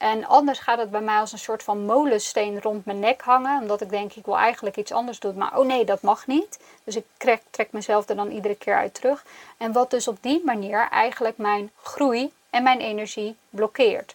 En 0.00 0.26
anders 0.26 0.58
gaat 0.58 0.78
het 0.78 0.90
bij 0.90 1.00
mij 1.00 1.18
als 1.18 1.32
een 1.32 1.38
soort 1.38 1.62
van 1.62 1.84
molensteen 1.84 2.60
rond 2.60 2.84
mijn 2.84 2.98
nek 2.98 3.20
hangen. 3.20 3.60
Omdat 3.60 3.80
ik 3.80 3.90
denk, 3.90 4.12
ik 4.12 4.24
wil 4.24 4.36
eigenlijk 4.38 4.76
iets 4.76 4.92
anders 4.92 5.18
doen. 5.18 5.34
Maar 5.34 5.58
oh 5.58 5.66
nee, 5.66 5.84
dat 5.84 6.02
mag 6.02 6.26
niet. 6.26 6.58
Dus 6.84 6.96
ik 6.96 7.04
trek, 7.16 7.42
trek 7.50 7.72
mezelf 7.72 8.08
er 8.08 8.16
dan 8.16 8.30
iedere 8.30 8.54
keer 8.54 8.76
uit 8.76 8.94
terug. 8.94 9.24
En 9.56 9.72
wat 9.72 9.90
dus 9.90 10.08
op 10.08 10.16
die 10.20 10.42
manier 10.44 10.88
eigenlijk 10.90 11.36
mijn 11.36 11.70
groei 11.82 12.32
en 12.50 12.62
mijn 12.62 12.80
energie 12.80 13.36
blokkeert. 13.50 14.14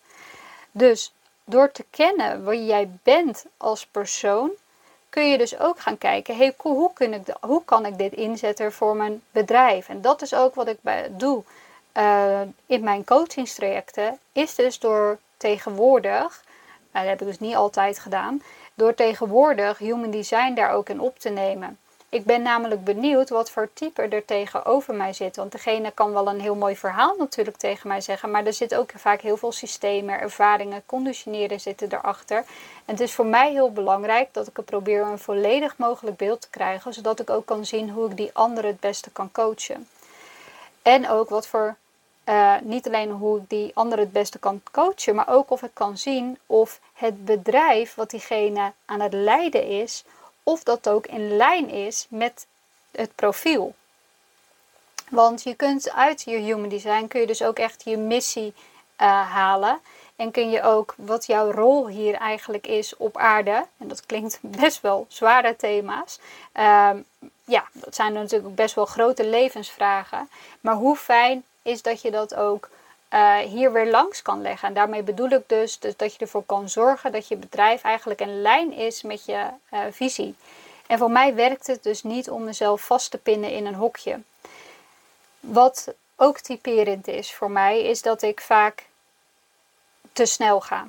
Dus 0.72 1.14
door 1.44 1.72
te 1.72 1.86
kennen 1.90 2.46
wie 2.46 2.66
jij 2.66 2.90
bent 3.04 3.46
als 3.58 3.86
persoon, 3.86 4.52
kun 5.10 5.30
je 5.30 5.38
dus 5.38 5.60
ook 5.60 5.80
gaan 5.80 5.98
kijken, 5.98 6.38
hey, 6.38 6.54
hoe, 6.58 6.92
hoe 7.42 7.66
kan 7.66 7.86
ik 7.86 7.98
dit 7.98 8.14
inzetten 8.14 8.72
voor 8.72 8.96
mijn 8.96 9.22
bedrijf? 9.32 9.90
En 9.90 10.02
dat 10.02 10.22
is 10.22 10.34
ook 10.34 10.56
wat 10.56 10.68
ik 10.68 10.78
doe 11.10 11.44
uh, 11.98 12.42
in 12.66 12.84
mijn 12.84 13.04
coachingstrajecten, 13.04 14.20
is 14.32 14.56
dus 14.56 14.80
door 14.80 15.20
tegenwoordig, 15.38 16.44
dat 16.92 17.04
heb 17.04 17.22
ik 17.22 17.28
dus 17.28 17.40
niet 17.40 17.56
altijd 17.56 18.00
gedaan, 18.00 18.42
door 18.74 18.94
tegenwoordig 18.94 19.78
human 19.78 20.12
design 20.12 20.54
daar 20.54 20.72
ook 20.72 20.90
in 20.90 21.00
op 21.00 21.20
te 21.20 21.30
nemen. 21.30 21.78
Ik 22.16 22.26
ben 22.26 22.42
namelijk 22.42 22.84
benieuwd 22.84 23.30
wat 23.30 23.52
voor 23.52 23.70
type 23.74 24.02
er 24.02 24.26
tegenover 24.26 24.94
mij 24.94 25.14
zit. 25.14 25.36
Want 25.36 25.52
degene 25.52 25.92
kan 25.92 26.14
wel 26.14 26.28
een 26.28 26.42
heel 26.42 26.56
mooi 26.56 26.76
verhaal 26.76 27.16
natuurlijk 27.18 27.58
tegen 27.58 27.88
mij 27.88 28.02
zeggen. 28.02 28.32
Maar 28.32 28.46
er 28.46 28.54
zit 28.54 28.76
ook 28.76 28.92
vaak 28.96 29.22
heel 29.22 29.38
veel 29.38 29.52
systemen, 29.52 30.20
ervaringen, 30.20 30.84
conditioneren 30.86 31.60
zitten 31.60 31.94
erachter. 31.94 32.38
En 32.38 32.94
het 32.94 33.00
is 33.00 33.14
voor 33.14 33.26
mij 33.26 33.52
heel 33.52 33.72
belangrijk 33.72 34.34
dat 34.34 34.48
ik 34.48 34.58
er 34.58 34.64
probeer 34.64 35.02
een 35.02 35.20
volledig 35.20 35.78
mogelijk 35.78 36.18
beeld 36.18 36.42
te 36.42 36.50
krijgen. 36.50 36.94
Zodat 36.94 37.20
ik 37.20 37.30
ook 37.30 37.46
kan 37.46 37.66
zien 37.66 37.90
hoe 37.90 38.10
ik 38.10 38.18
die 38.18 38.30
anderen 38.34 38.70
het 38.70 38.80
beste 38.80 39.12
kan 39.12 39.32
coachen. 39.32 39.88
En 40.82 41.10
ook 41.10 41.30
wat 41.30 41.48
voor 41.48 41.76
uh, 42.26 42.56
niet 42.62 42.88
alleen 42.88 43.12
hoe 43.12 43.42
die 43.48 43.72
ander 43.74 44.00
het 44.00 44.12
beste 44.12 44.40
kan 44.40 44.62
coachen, 44.72 45.16
maar 45.16 45.30
ook 45.30 45.50
of 45.50 45.62
ik 45.62 45.74
kan 45.74 45.98
zien 45.98 46.38
of 46.46 46.80
het 46.94 47.26
bedrijf 47.26 47.96
wat 47.96 48.10
diegene 48.10 48.72
aan 48.86 49.00
het 49.00 49.14
leiden 49.14 49.68
is, 49.68 50.04
of 50.44 50.64
dat 50.64 50.90
ook 50.90 51.08
in 51.08 51.38
lijn 51.38 51.70
is 51.70 52.06
met 52.10 52.46
het 52.92 53.16
profiel. 53.16 53.76
Want 55.10 55.44
je 55.44 55.56
kunt 55.56 55.92
uit 55.92 56.22
je 56.22 56.38
human 56.38 56.70
design 56.70 57.08
kun 57.08 57.20
je 57.20 57.28
dus 57.28 57.44
ook 57.44 57.58
echt 57.60 57.84
je 57.84 57.98
missie 57.98 58.54
uh, 59.02 59.32
halen. 59.32 59.80
En 60.16 60.32
kun 60.32 60.50
je 60.50 60.62
ook 60.62 60.94
wat 60.98 61.26
jouw 61.26 61.52
rol 61.52 61.88
hier 61.88 62.16
eigenlijk 62.16 62.68
is 62.68 62.98
op 62.98 63.18
aarde. 63.18 63.66
En 63.78 63.88
dat 63.88 64.06
klinkt 64.06 64.40
best 64.62 64.82
wel 64.82 65.06
zware 65.10 65.56
thema's. 65.56 66.20
Uh, 66.54 66.90
ja, 67.46 67.68
dat 67.72 67.96
zijn 67.96 68.14
natuurlijk 68.14 68.56
best 68.56 68.76
wel 68.76 68.86
grote 68.86 69.26
levensvragen. 69.26 70.30
Maar 70.62 70.76
hoe 70.76 70.96
fijn 70.96 71.44
is 71.66 71.82
dat 71.82 72.02
je 72.02 72.12
dat 72.12 72.36
ook 72.36 72.70
uh, 73.14 73.38
hier 73.38 73.72
weer 73.72 73.90
langs 73.90 74.22
kan 74.22 74.42
leggen. 74.42 74.68
En 74.68 74.74
daarmee 74.74 75.04
bedoel 75.04 75.30
ik 75.30 75.44
dus, 75.50 75.80
dus, 75.80 75.98
dat 75.98 76.14
je 76.14 76.20
ervoor 76.20 76.44
kan 76.46 76.70
zorgen 76.70 77.12
dat 77.12 77.28
je 77.28 77.36
bedrijf 77.36 77.84
eigenlijk 77.84 78.20
een 78.20 78.42
lijn 78.42 78.74
is 78.74 79.02
met 79.02 79.26
je 79.26 79.48
uh, 79.74 79.80
visie. 79.92 80.36
En 80.88 80.98
voor 80.98 81.12
mij 81.12 81.36
werkt 81.36 81.68
het 81.68 81.84
dus 81.84 82.04
niet 82.04 82.30
om 82.30 82.44
mezelf 82.44 82.82
vast 82.82 83.12
te 83.12 83.18
pinnen 83.18 83.52
in 83.52 83.66
een 83.66 83.76
hokje. 83.76 84.20
Wat 85.40 85.94
ook 86.16 86.40
typerend 86.40 87.08
is 87.08 87.34
voor 87.34 87.52
mij, 87.52 87.84
is 87.84 88.02
dat 88.02 88.22
ik 88.22 88.42
vaak 88.42 88.86
te 90.14 90.26
snel 90.26 90.62
ga. 90.62 90.88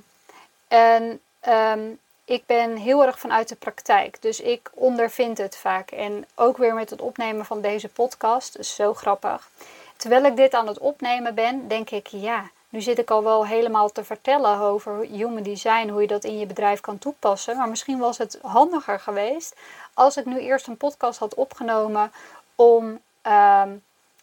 En 0.68 1.20
um, 1.48 1.98
ik 2.24 2.46
ben 2.46 2.76
heel 2.76 3.04
erg 3.04 3.18
vanuit 3.18 3.48
de 3.48 3.56
praktijk. 3.56 4.22
Dus 4.22 4.40
ik 4.40 4.70
ondervind 4.74 5.38
het 5.38 5.56
vaak. 5.56 5.90
En 5.90 6.26
ook 6.34 6.56
weer 6.56 6.74
met 6.74 6.90
het 6.90 7.00
opnemen 7.00 7.44
van 7.44 7.60
deze 7.60 7.88
podcast. 7.88 8.58
is 8.58 8.74
zo 8.74 8.94
grappig. 8.94 9.48
Terwijl 9.96 10.24
ik 10.24 10.36
dit 10.36 10.54
aan 10.54 10.66
het 10.66 10.78
opnemen 10.78 11.34
ben, 11.34 11.68
denk 11.68 11.90
ik, 11.90 12.06
ja, 12.06 12.50
nu 12.68 12.80
zit 12.80 12.98
ik 12.98 13.10
al 13.10 13.22
wel 13.22 13.46
helemaal 13.46 13.88
te 13.88 14.04
vertellen 14.04 14.58
over 14.58 15.00
human 15.00 15.42
design, 15.42 15.88
hoe 15.88 16.00
je 16.00 16.06
dat 16.06 16.24
in 16.24 16.38
je 16.38 16.46
bedrijf 16.46 16.80
kan 16.80 16.98
toepassen. 16.98 17.56
Maar 17.56 17.68
misschien 17.68 17.98
was 17.98 18.18
het 18.18 18.38
handiger 18.42 19.00
geweest 19.00 19.56
als 19.94 20.16
ik 20.16 20.24
nu 20.24 20.38
eerst 20.38 20.66
een 20.66 20.76
podcast 20.76 21.18
had 21.18 21.34
opgenomen 21.34 22.12
om 22.54 23.00
ehm, 23.22 23.70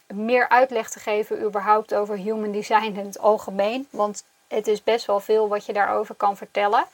meer 0.06 0.48
uitleg 0.48 0.90
te 0.90 0.98
geven 0.98 1.42
überhaupt 1.42 1.94
over 1.94 2.16
human 2.16 2.52
design 2.52 2.98
in 2.98 3.06
het 3.06 3.18
algemeen. 3.18 3.88
Want 3.90 4.24
het 4.48 4.66
is 4.66 4.82
best 4.82 5.06
wel 5.06 5.20
veel 5.20 5.48
wat 5.48 5.66
je 5.66 5.72
daarover 5.72 6.14
kan 6.14 6.36
vertellen. 6.36 6.84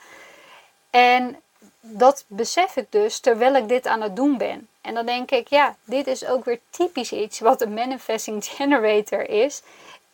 En 0.89 1.37
dat 1.81 2.25
besef 2.27 2.75
ik 2.75 2.85
dus 2.89 3.19
terwijl 3.19 3.55
ik 3.55 3.67
dit 3.67 3.87
aan 3.87 4.01
het 4.01 4.15
doen 4.15 4.37
ben. 4.37 4.67
En 4.81 4.93
dan 4.93 5.05
denk 5.05 5.31
ik, 5.31 5.47
ja, 5.47 5.75
dit 5.83 6.07
is 6.07 6.25
ook 6.25 6.45
weer 6.45 6.59
typisch 6.69 7.11
iets 7.11 7.39
wat 7.39 7.61
een 7.61 7.73
manifesting 7.73 8.45
generator 8.57 9.29
is. 9.29 9.61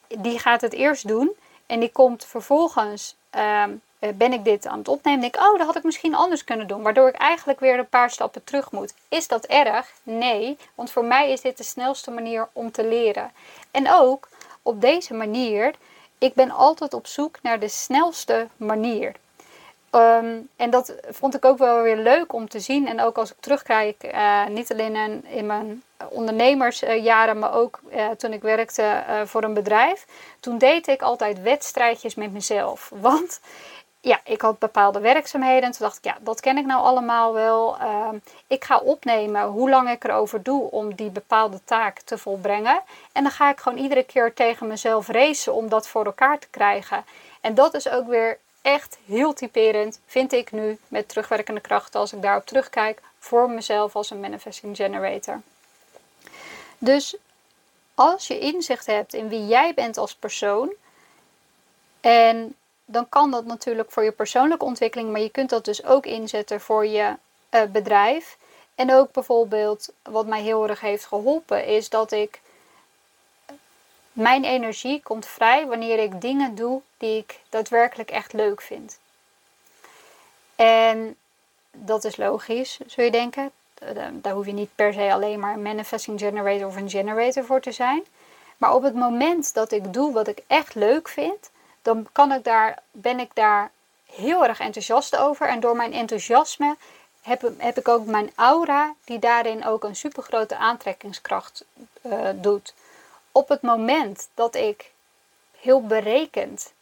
Die 0.08 0.40
gaat 0.40 0.62
het 0.62 0.74
eerst 0.74 1.08
doen 1.08 1.32
en 1.66 1.80
die 1.80 1.92
komt 1.92 2.26
vervolgens, 2.26 3.16
ehm, 3.30 3.72
eh, 4.00 4.10
ben 4.14 4.34
ik 4.34 4.44
dit 4.44 4.68
aan 4.68 4.78
het 4.78 4.88
opnemen, 4.88 5.22
denk 5.22 5.36
ik, 5.36 5.42
oh, 5.42 5.58
dat 5.58 5.66
had 5.66 5.76
ik 5.76 5.84
misschien 5.84 6.16
anders 6.16 6.44
kunnen 6.44 6.68
doen. 6.68 6.82
Waardoor 6.82 7.08
ik 7.08 7.16
eigenlijk 7.16 7.60
weer 7.60 7.80
een 7.80 7.90
paar 7.90 8.10
stappen 8.10 8.44
terug 8.44 8.72
moet. 8.72 8.94
Is 9.10 9.28
dat 9.28 9.46
erg? 9.46 9.92
Nee, 10.04 10.58
want 10.76 10.92
voor 10.92 11.06
mij 11.06 11.32
is 11.32 11.42
dit 11.42 11.58
de 11.58 11.64
snelste 11.64 12.12
manier 12.12 12.48
om 12.54 12.72
te 12.72 12.88
leren. 12.88 13.32
En 13.72 13.92
ook 13.92 14.28
op 14.62 14.82
deze 14.82 15.14
manier, 15.14 15.76
ik 16.18 16.34
ben 16.34 16.52
altijd 16.52 16.94
op 16.94 17.08
zoek 17.08 17.38
naar 17.42 17.60
de 17.60 17.68
snelste 17.68 18.48
manier. 18.58 19.16
Ehm, 19.90 20.36
en 20.56 20.70
dat 20.70 20.96
vond 21.10 21.36
ik 21.36 21.46
ook 21.46 21.58
wel 21.58 21.82
weer 21.82 21.98
leuk 21.98 22.34
om 22.34 22.50
te 22.50 22.60
zien. 22.60 22.88
En 22.88 23.02
ook 23.02 23.18
als 23.18 23.32
ik 23.32 23.38
terugkijk, 23.40 24.04
uh, 24.04 24.46
niet 24.46 24.72
alleen 24.72 25.26
in, 25.28 25.46
mijn 25.46 25.84
ondernemersjaren, 26.10 27.40
maar 27.40 27.54
ook 27.54 27.80
uh, 27.94 28.10
toen 28.10 28.34
ik 28.34 28.42
werkte 28.42 29.04
uh, 29.10 29.22
voor 29.26 29.44
een 29.44 29.54
bedrijf. 29.54 30.06
Toen 30.40 30.58
deed 30.58 30.88
ik 30.88 31.02
altijd 31.02 31.42
wedstrijdjes 31.42 32.16
met 32.16 32.32
mezelf. 32.32 32.92
Want 32.96 33.40
ja, 34.02 34.20
ik 34.24 34.42
had 34.42 34.60
bepaalde 34.60 35.00
werkzaamheden. 35.00 35.64
En 35.64 35.72
toen 35.72 35.86
dacht 35.86 35.98
ik, 35.98 36.04
ja, 36.04 36.18
dat 36.22 36.40
ken 36.40 36.58
ik 36.58 36.66
nou 36.66 36.82
allemaal 36.82 37.34
wel. 37.34 37.78
Ehm, 37.78 38.18
ik 38.48 38.64
ga 38.64 38.78
opnemen 38.78 39.44
hoe 39.44 39.70
lang 39.70 39.90
ik 39.90 40.04
erover 40.04 40.44
doe 40.44 40.72
om 40.72 40.96
die 40.96 41.10
bepaalde 41.10 41.60
taak 41.64 42.00
te 42.00 42.18
volbrengen. 42.18 42.82
En 43.12 43.24
dan 43.24 43.32
ga 43.32 43.50
ik 43.50 43.60
gewoon 43.60 43.78
iedere 43.78 44.04
keer 44.04 44.34
tegen 44.34 44.68
mezelf 44.68 45.08
racen 45.08 45.54
om 45.54 45.70
dat 45.70 45.88
voor 45.88 46.06
elkaar 46.06 46.40
te 46.40 46.48
krijgen. 46.50 47.06
En 47.42 47.56
dat 47.56 47.74
is 47.74 47.90
ook 47.90 48.08
weer 48.08 48.38
echt 48.68 48.98
heel 49.06 49.34
typerend, 49.34 50.00
vind 50.06 50.34
ik 50.34 50.52
nu, 50.52 50.78
met 50.88 51.10
terugwerkende 51.10 51.62
krachten, 51.62 52.00
als 52.00 52.14
ik 52.14 52.22
daarop 52.22 52.46
terugkijk, 52.46 53.02
voor 53.20 53.50
mezelf 53.50 53.96
als 53.96 54.10
een 54.10 54.20
manifesting 54.20 54.76
generator. 54.76 55.42
Dus 56.78 57.16
als 57.96 58.28
je 58.28 58.40
inzicht 58.40 58.86
hebt 58.86 59.14
in 59.14 59.30
wie 59.30 59.48
jij 59.48 59.74
bent 59.74 59.98
als 59.98 60.16
persoon, 60.16 60.74
en 62.02 62.56
dan 62.86 63.10
kan 63.10 63.32
dat 63.32 63.46
natuurlijk 63.46 63.92
voor 63.92 64.04
je 64.04 64.12
persoonlijke 64.12 64.66
ontwikkeling, 64.66 65.12
maar 65.12 65.22
je 65.22 65.30
kunt 65.30 65.50
dat 65.50 65.66
dus 65.66 65.86
ook 65.86 66.06
inzetten 66.06 66.62
voor 66.62 66.86
je 66.86 67.16
uh, 67.52 67.62
bedrijf. 67.64 68.38
En 68.76 68.94
ook 68.94 69.12
bijvoorbeeld, 69.12 69.90
wat 70.02 70.26
mij 70.26 70.42
heel 70.42 70.68
erg 70.68 70.80
heeft 70.80 71.06
geholpen, 71.06 71.66
is 71.66 71.90
dat 71.90 72.12
ik. 72.12 72.42
Mijn 74.18 74.44
energie 74.44 75.02
komt 75.04 75.26
vrij 75.26 75.66
wanneer 75.68 76.00
ik 76.00 76.22
dingen 76.22 76.56
doe 76.56 76.82
die 76.98 77.18
ik 77.18 77.40
daadwerkelijk 77.50 78.12
echt 78.12 78.34
leuk 78.34 78.62
vind. 78.62 79.00
En 80.56 81.16
dat 81.72 82.04
is 82.04 82.18
logisch, 82.18 82.80
zul 82.86 83.04
je 83.04 83.12
denken. 83.12 83.52
Daar 84.12 84.34
hoef 84.34 84.46
je 84.46 84.52
niet 84.52 84.76
per 84.76 84.94
se 84.94 85.14
alleen 85.14 85.40
maar 85.40 85.54
een 85.54 85.62
manifesting 85.62 86.20
generator 86.20 86.68
of 86.68 86.76
een 86.76 86.90
generator 86.90 87.46
voor 87.46 87.62
te 87.62 87.72
zijn. 87.72 88.04
Maar 88.58 88.74
op 88.74 88.84
het 88.84 88.96
moment 88.96 89.54
dat 89.54 89.72
ik 89.72 89.94
doe 89.94 90.14
wat 90.14 90.28
ik 90.28 90.42
echt 90.48 90.76
leuk 90.76 91.08
vind, 91.08 91.50
dan 91.82 92.08
kan 92.12 92.32
ik 92.32 92.44
daar, 92.44 92.80
ben 92.92 93.20
ik 93.20 93.30
daar 93.34 93.72
heel 94.06 94.46
erg 94.46 94.60
enthousiast 94.60 95.18
over. 95.18 95.48
En 95.48 95.60
door 95.60 95.76
mijn 95.76 95.94
enthousiasme 95.94 96.76
heb, 97.22 97.52
heb 97.58 97.78
ik 97.78 97.88
ook 97.88 98.06
mijn 98.06 98.32
aura, 98.36 98.94
die 99.04 99.20
daarin 99.20 99.66
ook 99.66 99.84
een 99.84 99.96
supergrote 99.96 100.58
aantrekkingskracht 100.58 101.66
uh, 102.02 102.30
doet. 102.36 102.74
Op 103.38 103.50
het 103.50 103.62
moment 103.62 104.30
dat 104.34 104.56
ik 104.56 104.92
heel 105.60 105.82
berekend 105.82 106.74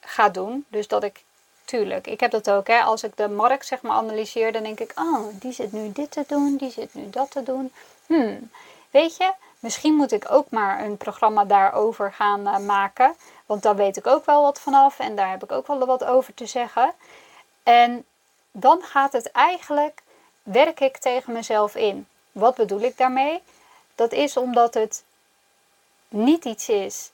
ga 0.00 0.28
doen, 0.28 0.64
dus 0.68 0.88
dat 0.88 1.02
ik, 1.02 1.24
tuurlijk, 1.64 2.06
ik 2.06 2.20
heb 2.20 2.30
dat 2.30 2.50
ook, 2.50 2.66
hè, 2.66 2.80
als 2.80 3.02
ik 3.02 3.16
de 3.16 3.28
markt 3.28 3.66
zeg 3.66 3.82
maar 3.82 3.96
analyseer, 3.96 4.52
dan 4.52 4.62
denk 4.62 4.80
ik, 4.80 4.92
oh, 4.94 5.26
die 5.32 5.52
zit 5.52 5.72
nu 5.72 5.92
dit 5.92 6.10
te 6.10 6.24
doen, 6.26 6.56
die 6.56 6.70
zit 6.70 6.94
nu 6.94 7.10
dat 7.10 7.30
te 7.30 7.42
doen. 7.42 7.72
Hmm, 8.06 8.50
weet 8.90 9.16
je, 9.16 9.32
misschien 9.58 9.94
moet 9.94 10.12
ik 10.12 10.30
ook 10.30 10.50
maar 10.50 10.84
een 10.84 10.96
programma 10.96 11.44
daarover 11.44 12.12
gaan 12.12 12.40
uh, 12.40 12.58
maken. 12.58 13.14
Want 13.46 13.62
daar 13.62 13.76
weet 13.76 13.96
ik 13.96 14.06
ook 14.06 14.26
wel 14.26 14.42
wat 14.42 14.60
vanaf 14.60 14.98
en 14.98 15.16
daar 15.16 15.30
heb 15.30 15.42
ik 15.42 15.52
ook 15.52 15.66
wel 15.66 15.86
wat 15.86 16.04
over 16.04 16.34
te 16.34 16.46
zeggen. 16.46 16.92
En 17.62 18.04
dan 18.50 18.82
gaat 18.82 19.12
het 19.12 19.30
eigenlijk, 19.30 20.02
werk 20.42 20.80
ik 20.80 20.96
tegen 20.96 21.32
mezelf 21.32 21.74
in. 21.74 22.06
Wat 22.32 22.54
bedoel 22.54 22.80
ik 22.80 22.96
daarmee? 22.96 23.42
Dat 23.94 24.12
is 24.12 24.36
omdat 24.36 24.74
het 24.74 25.04
niet 26.14 26.44
iets 26.44 26.68
is 26.68 27.10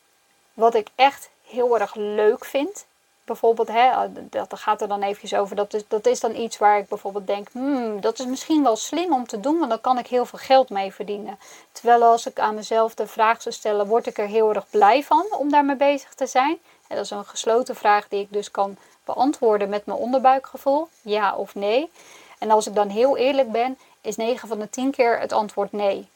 wat 0.54 0.74
ik 0.74 0.88
echt 0.94 1.30
heel 1.44 1.78
erg 1.78 1.94
leuk 1.94 2.44
vind 2.44 2.86
bijvoorbeeld, 3.24 3.68
hè, 3.68 3.90
dat 4.30 4.58
gaat 4.58 4.80
er 4.80 4.88
dan 4.88 5.02
eventjes 5.02 5.34
over, 5.34 5.56
dat 5.56 5.74
is, 5.74 5.82
dat 5.88 6.06
is 6.06 6.20
dan 6.20 6.36
iets 6.36 6.58
waar 6.58 6.78
ik 6.78 6.88
bijvoorbeeld 6.88 7.26
denk, 7.26 7.48
hmm, 7.52 8.00
dat 8.00 8.18
is 8.18 8.26
misschien 8.26 8.62
wel 8.62 8.76
slim 8.76 9.12
om 9.12 9.26
te 9.26 9.40
doen, 9.40 9.58
want 9.58 9.70
dan 9.70 9.80
kan 9.80 9.98
ik 9.98 10.06
heel 10.06 10.24
veel 10.24 10.38
geld 10.38 10.70
mee 10.70 10.92
verdienen. 10.92 11.38
Terwijl 11.72 12.02
als 12.02 12.26
ik 12.26 12.38
aan 12.38 12.54
mezelf 12.54 12.94
de 12.94 13.06
vraag 13.06 13.42
zou 13.42 13.54
stellen, 13.54 13.86
word 13.86 14.06
ik 14.06 14.18
er 14.18 14.26
heel 14.26 14.54
erg 14.54 14.70
blij 14.70 15.02
van 15.02 15.26
om 15.30 15.50
daarmee 15.50 15.76
bezig 15.76 16.14
te 16.14 16.26
zijn? 16.26 16.58
Dat 16.88 16.98
is 16.98 17.10
een 17.10 17.24
gesloten 17.24 17.76
vraag 17.76 18.08
die 18.08 18.20
ik 18.20 18.32
dus 18.32 18.50
kan 18.50 18.76
beantwoorden 19.04 19.68
met 19.68 19.86
mijn 19.86 19.98
onderbuikgevoel, 19.98 20.88
ja 21.02 21.36
of 21.36 21.54
nee. 21.54 21.90
En 22.38 22.50
als 22.50 22.66
ik 22.66 22.74
dan 22.74 22.88
heel 22.88 23.16
eerlijk 23.16 23.52
ben, 23.52 23.78
is 24.00 24.16
9 24.16 24.48
van 24.48 24.58
de 24.58 24.70
10 24.70 24.90
keer 24.90 25.18
het 25.18 25.32
antwoord 25.32 25.72
nee. 25.72 26.08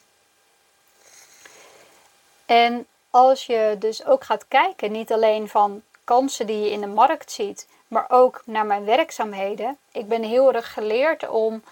En 2.45 2.87
als 3.09 3.45
je 3.45 3.75
dus 3.79 4.05
ook 4.05 4.23
gaat 4.23 4.47
kijken, 4.47 4.91
niet 4.91 5.11
alleen 5.11 5.49
van 5.49 5.81
kansen 6.03 6.47
die 6.47 6.59
je 6.59 6.71
in 6.71 6.81
de 6.81 6.87
markt 6.87 7.31
ziet, 7.31 7.67
maar 7.87 8.05
ook 8.09 8.41
naar 8.45 8.65
mijn 8.65 8.85
werkzaamheden. 8.85 9.77
Ik 9.91 10.07
ben 10.07 10.23
heel 10.23 10.53
erg 10.53 10.73
geleerd 10.73 11.29
om 11.29 11.63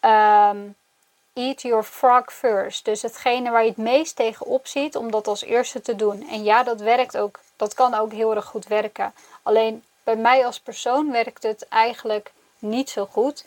um, 0.00 0.76
eat 1.32 1.62
your 1.62 1.82
frog 1.82 2.32
first. 2.32 2.84
Dus 2.84 3.02
hetgene 3.02 3.50
waar 3.50 3.62
je 3.62 3.68
het 3.68 3.76
meest 3.76 4.16
tegenop 4.16 4.66
ziet, 4.66 4.96
om 4.96 5.10
dat 5.10 5.26
als 5.26 5.42
eerste 5.42 5.80
te 5.80 5.96
doen. 5.96 6.28
En 6.28 6.44
ja, 6.44 6.62
dat 6.62 6.80
werkt 6.80 7.16
ook. 7.16 7.40
Dat 7.56 7.74
kan 7.74 7.94
ook 7.94 8.12
heel 8.12 8.34
erg 8.34 8.44
goed 8.44 8.66
werken. 8.66 9.14
Alleen 9.42 9.84
bij 10.04 10.16
mij 10.16 10.46
als 10.46 10.60
persoon 10.60 11.10
werkt 11.12 11.42
het 11.42 11.68
eigenlijk 11.68 12.32
niet 12.58 12.90
zo 12.90 13.06
goed. 13.06 13.44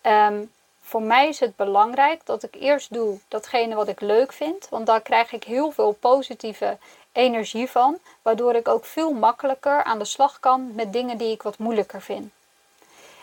Ehm, 0.00 0.42
voor 0.88 1.02
mij 1.02 1.28
is 1.28 1.40
het 1.40 1.56
belangrijk 1.56 2.20
dat 2.24 2.42
ik 2.42 2.54
eerst 2.54 2.92
doe 2.92 3.18
datgene 3.28 3.74
wat 3.74 3.88
ik 3.88 4.00
leuk 4.00 4.32
vind. 4.32 4.68
Want 4.68 4.86
daar 4.86 5.00
krijg 5.00 5.32
ik 5.32 5.44
heel 5.44 5.70
veel 5.70 5.92
positieve 5.92 6.78
energie 7.12 7.70
van, 7.70 7.98
waardoor 8.22 8.54
ik 8.54 8.68
ook 8.68 8.84
veel 8.84 9.12
makkelijker 9.12 9.84
aan 9.84 9.98
de 9.98 10.04
slag 10.04 10.40
kan 10.40 10.74
met 10.74 10.92
dingen 10.92 11.18
die 11.18 11.32
ik 11.32 11.42
wat 11.42 11.58
moeilijker 11.58 12.02
vind. 12.02 12.32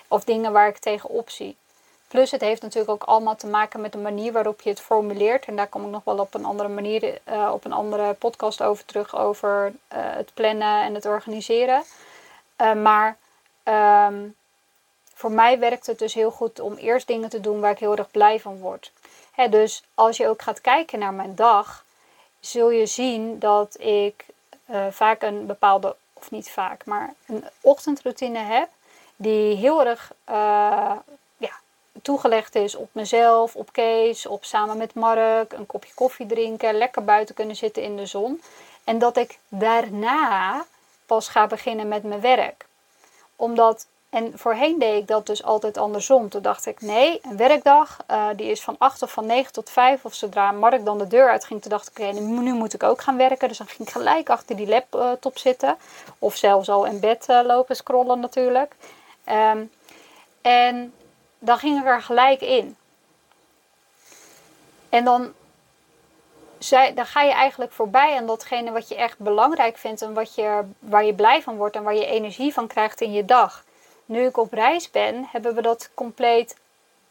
Of 0.07 0.23
dingen 0.23 0.51
waar 0.51 0.67
ik 0.67 0.77
tegenop 0.77 1.29
zie. 1.29 1.57
Plus 2.07 2.31
het 2.31 2.41
heeft 2.41 2.61
natuurlijk 2.61 2.91
ook 2.91 3.03
allemaal 3.03 3.35
te 3.35 3.47
maken 3.47 3.81
met 3.81 3.91
de 3.91 3.97
manier 3.97 4.31
waarop 4.31 4.61
je 4.61 4.69
het 4.69 4.81
formuleert. 4.81 5.45
En 5.45 5.55
daar 5.55 5.67
kom 5.67 5.83
ik 5.83 5.89
nog 5.89 6.03
wel 6.03 6.17
op 6.17 6.33
een 6.33 6.45
andere 6.45 6.69
manier, 6.69 7.19
uh, 7.29 7.49
op 7.53 7.65
een 7.65 7.73
andere 7.73 8.13
podcast 8.13 8.61
over 8.63 8.85
terug, 8.85 9.15
over 9.15 9.65
uh, 9.67 9.73
het 9.89 10.31
plannen 10.33 10.83
en 10.83 10.93
het 10.93 11.05
organiseren. 11.05 11.83
Uh, 12.61 12.73
maar 12.73 13.17
um, 13.63 14.35
voor 15.15 15.31
mij 15.31 15.59
werkt 15.59 15.85
het 15.85 15.99
dus 15.99 16.13
heel 16.13 16.31
goed 16.31 16.59
om 16.59 16.73
eerst 16.73 17.07
dingen 17.07 17.29
te 17.29 17.39
doen 17.39 17.59
waar 17.59 17.71
ik 17.71 17.79
heel 17.79 17.95
erg 17.95 18.11
blij 18.11 18.39
van 18.39 18.59
word. 18.59 18.91
Dus 19.49 19.83
als 19.93 20.17
je 20.17 20.27
ook 20.27 20.41
gaat 20.41 20.61
kijken 20.61 20.99
naar 20.99 21.13
mijn 21.13 21.35
dag, 21.35 21.85
zul 22.39 22.69
je 22.69 22.85
zien 22.85 23.39
dat 23.39 23.79
ik 23.79 24.25
uh, 24.69 24.85
vaak 24.91 25.21
een 25.21 25.45
bepaalde, 25.45 25.95
of 26.13 26.31
niet 26.31 26.49
vaak, 26.49 26.85
maar 26.85 27.13
een 27.25 27.43
ochtendroutine 27.61 28.39
heb 28.39 28.69
die 29.15 29.55
heel 29.55 29.85
erg 29.85 30.11
uh, 30.29 30.35
ja, 31.37 31.51
toegelegd 32.01 32.55
is 32.55 32.75
op 32.75 32.89
mezelf, 32.91 33.55
op 33.55 33.71
Kees, 33.71 34.25
op 34.25 34.45
samen 34.45 34.77
met 34.77 34.93
Mark, 34.93 35.53
een 35.53 35.65
kopje 35.65 35.93
koffie 35.93 36.25
drinken, 36.25 36.77
lekker 36.77 37.03
buiten 37.03 37.35
kunnen 37.35 37.55
zitten 37.55 37.83
in 37.83 37.95
de 37.95 38.05
zon. 38.05 38.41
En 38.83 38.99
dat 38.99 39.17
ik 39.17 39.39
daarna 39.47 40.65
pas 41.05 41.27
ga 41.27 41.47
beginnen 41.47 41.87
met 41.87 42.03
mijn 42.03 42.21
werk. 42.21 42.65
Omdat 43.35 43.87
en 44.15 44.31
voorheen 44.35 44.79
deed 44.79 45.01
ik 45.01 45.07
dat 45.07 45.25
dus 45.25 45.43
altijd 45.43 45.77
andersom. 45.77 46.29
Toen 46.29 46.41
dacht 46.41 46.65
ik, 46.65 46.81
nee, 46.81 47.19
een 47.21 47.37
werkdag, 47.37 47.97
uh, 48.11 48.27
die 48.35 48.51
is 48.51 48.61
van 48.61 48.75
8 48.77 49.01
of 49.01 49.11
van 49.11 49.25
9 49.25 49.51
tot 49.51 49.69
5. 49.69 50.05
Of 50.05 50.13
zodra 50.13 50.51
Mark 50.51 50.85
dan 50.85 50.97
de 50.97 51.07
deur 51.07 51.29
uitging, 51.29 51.61
toen 51.61 51.71
dacht 51.71 51.89
ik, 51.89 51.99
oké, 51.99 52.19
nu 52.19 52.53
moet 52.53 52.73
ik 52.73 52.83
ook 52.83 53.01
gaan 53.01 53.17
werken. 53.17 53.47
Dus 53.47 53.57
dan 53.57 53.67
ging 53.67 53.87
ik 53.87 53.93
gelijk 53.93 54.29
achter 54.29 54.55
die 54.55 54.67
laptop 54.67 55.37
zitten. 55.37 55.77
Of 56.19 56.35
zelfs 56.35 56.69
al 56.69 56.85
in 56.85 56.99
bed 56.99 57.25
uh, 57.29 57.41
lopen 57.45 57.75
scrollen 57.75 58.19
natuurlijk. 58.19 58.75
Um, 59.29 59.71
en 60.41 60.93
dan 61.39 61.57
ging 61.57 61.79
ik 61.79 61.85
er 61.85 62.01
gelijk 62.01 62.41
in. 62.41 62.77
En 64.89 65.03
dan, 65.03 65.33
zij, 66.57 66.93
dan 66.93 67.05
ga 67.05 67.21
je 67.21 67.33
eigenlijk 67.33 67.71
voorbij 67.71 68.17
aan 68.17 68.25
datgene 68.25 68.71
wat 68.71 68.87
je 68.87 68.95
echt 68.95 69.19
belangrijk 69.19 69.77
vindt. 69.77 70.01
En 70.01 70.13
wat 70.13 70.35
je, 70.35 70.61
waar 70.79 71.05
je 71.05 71.13
blij 71.13 71.41
van 71.41 71.57
wordt 71.57 71.75
en 71.75 71.83
waar 71.83 71.95
je 71.95 72.05
energie 72.05 72.53
van 72.53 72.67
krijgt 72.67 73.01
in 73.01 73.11
je 73.11 73.25
dag 73.25 73.63
nu 74.05 74.25
ik 74.25 74.37
op 74.37 74.53
reis 74.53 74.91
ben, 74.91 75.27
hebben 75.31 75.55
we 75.55 75.61
dat 75.61 75.89
compleet 75.93 76.55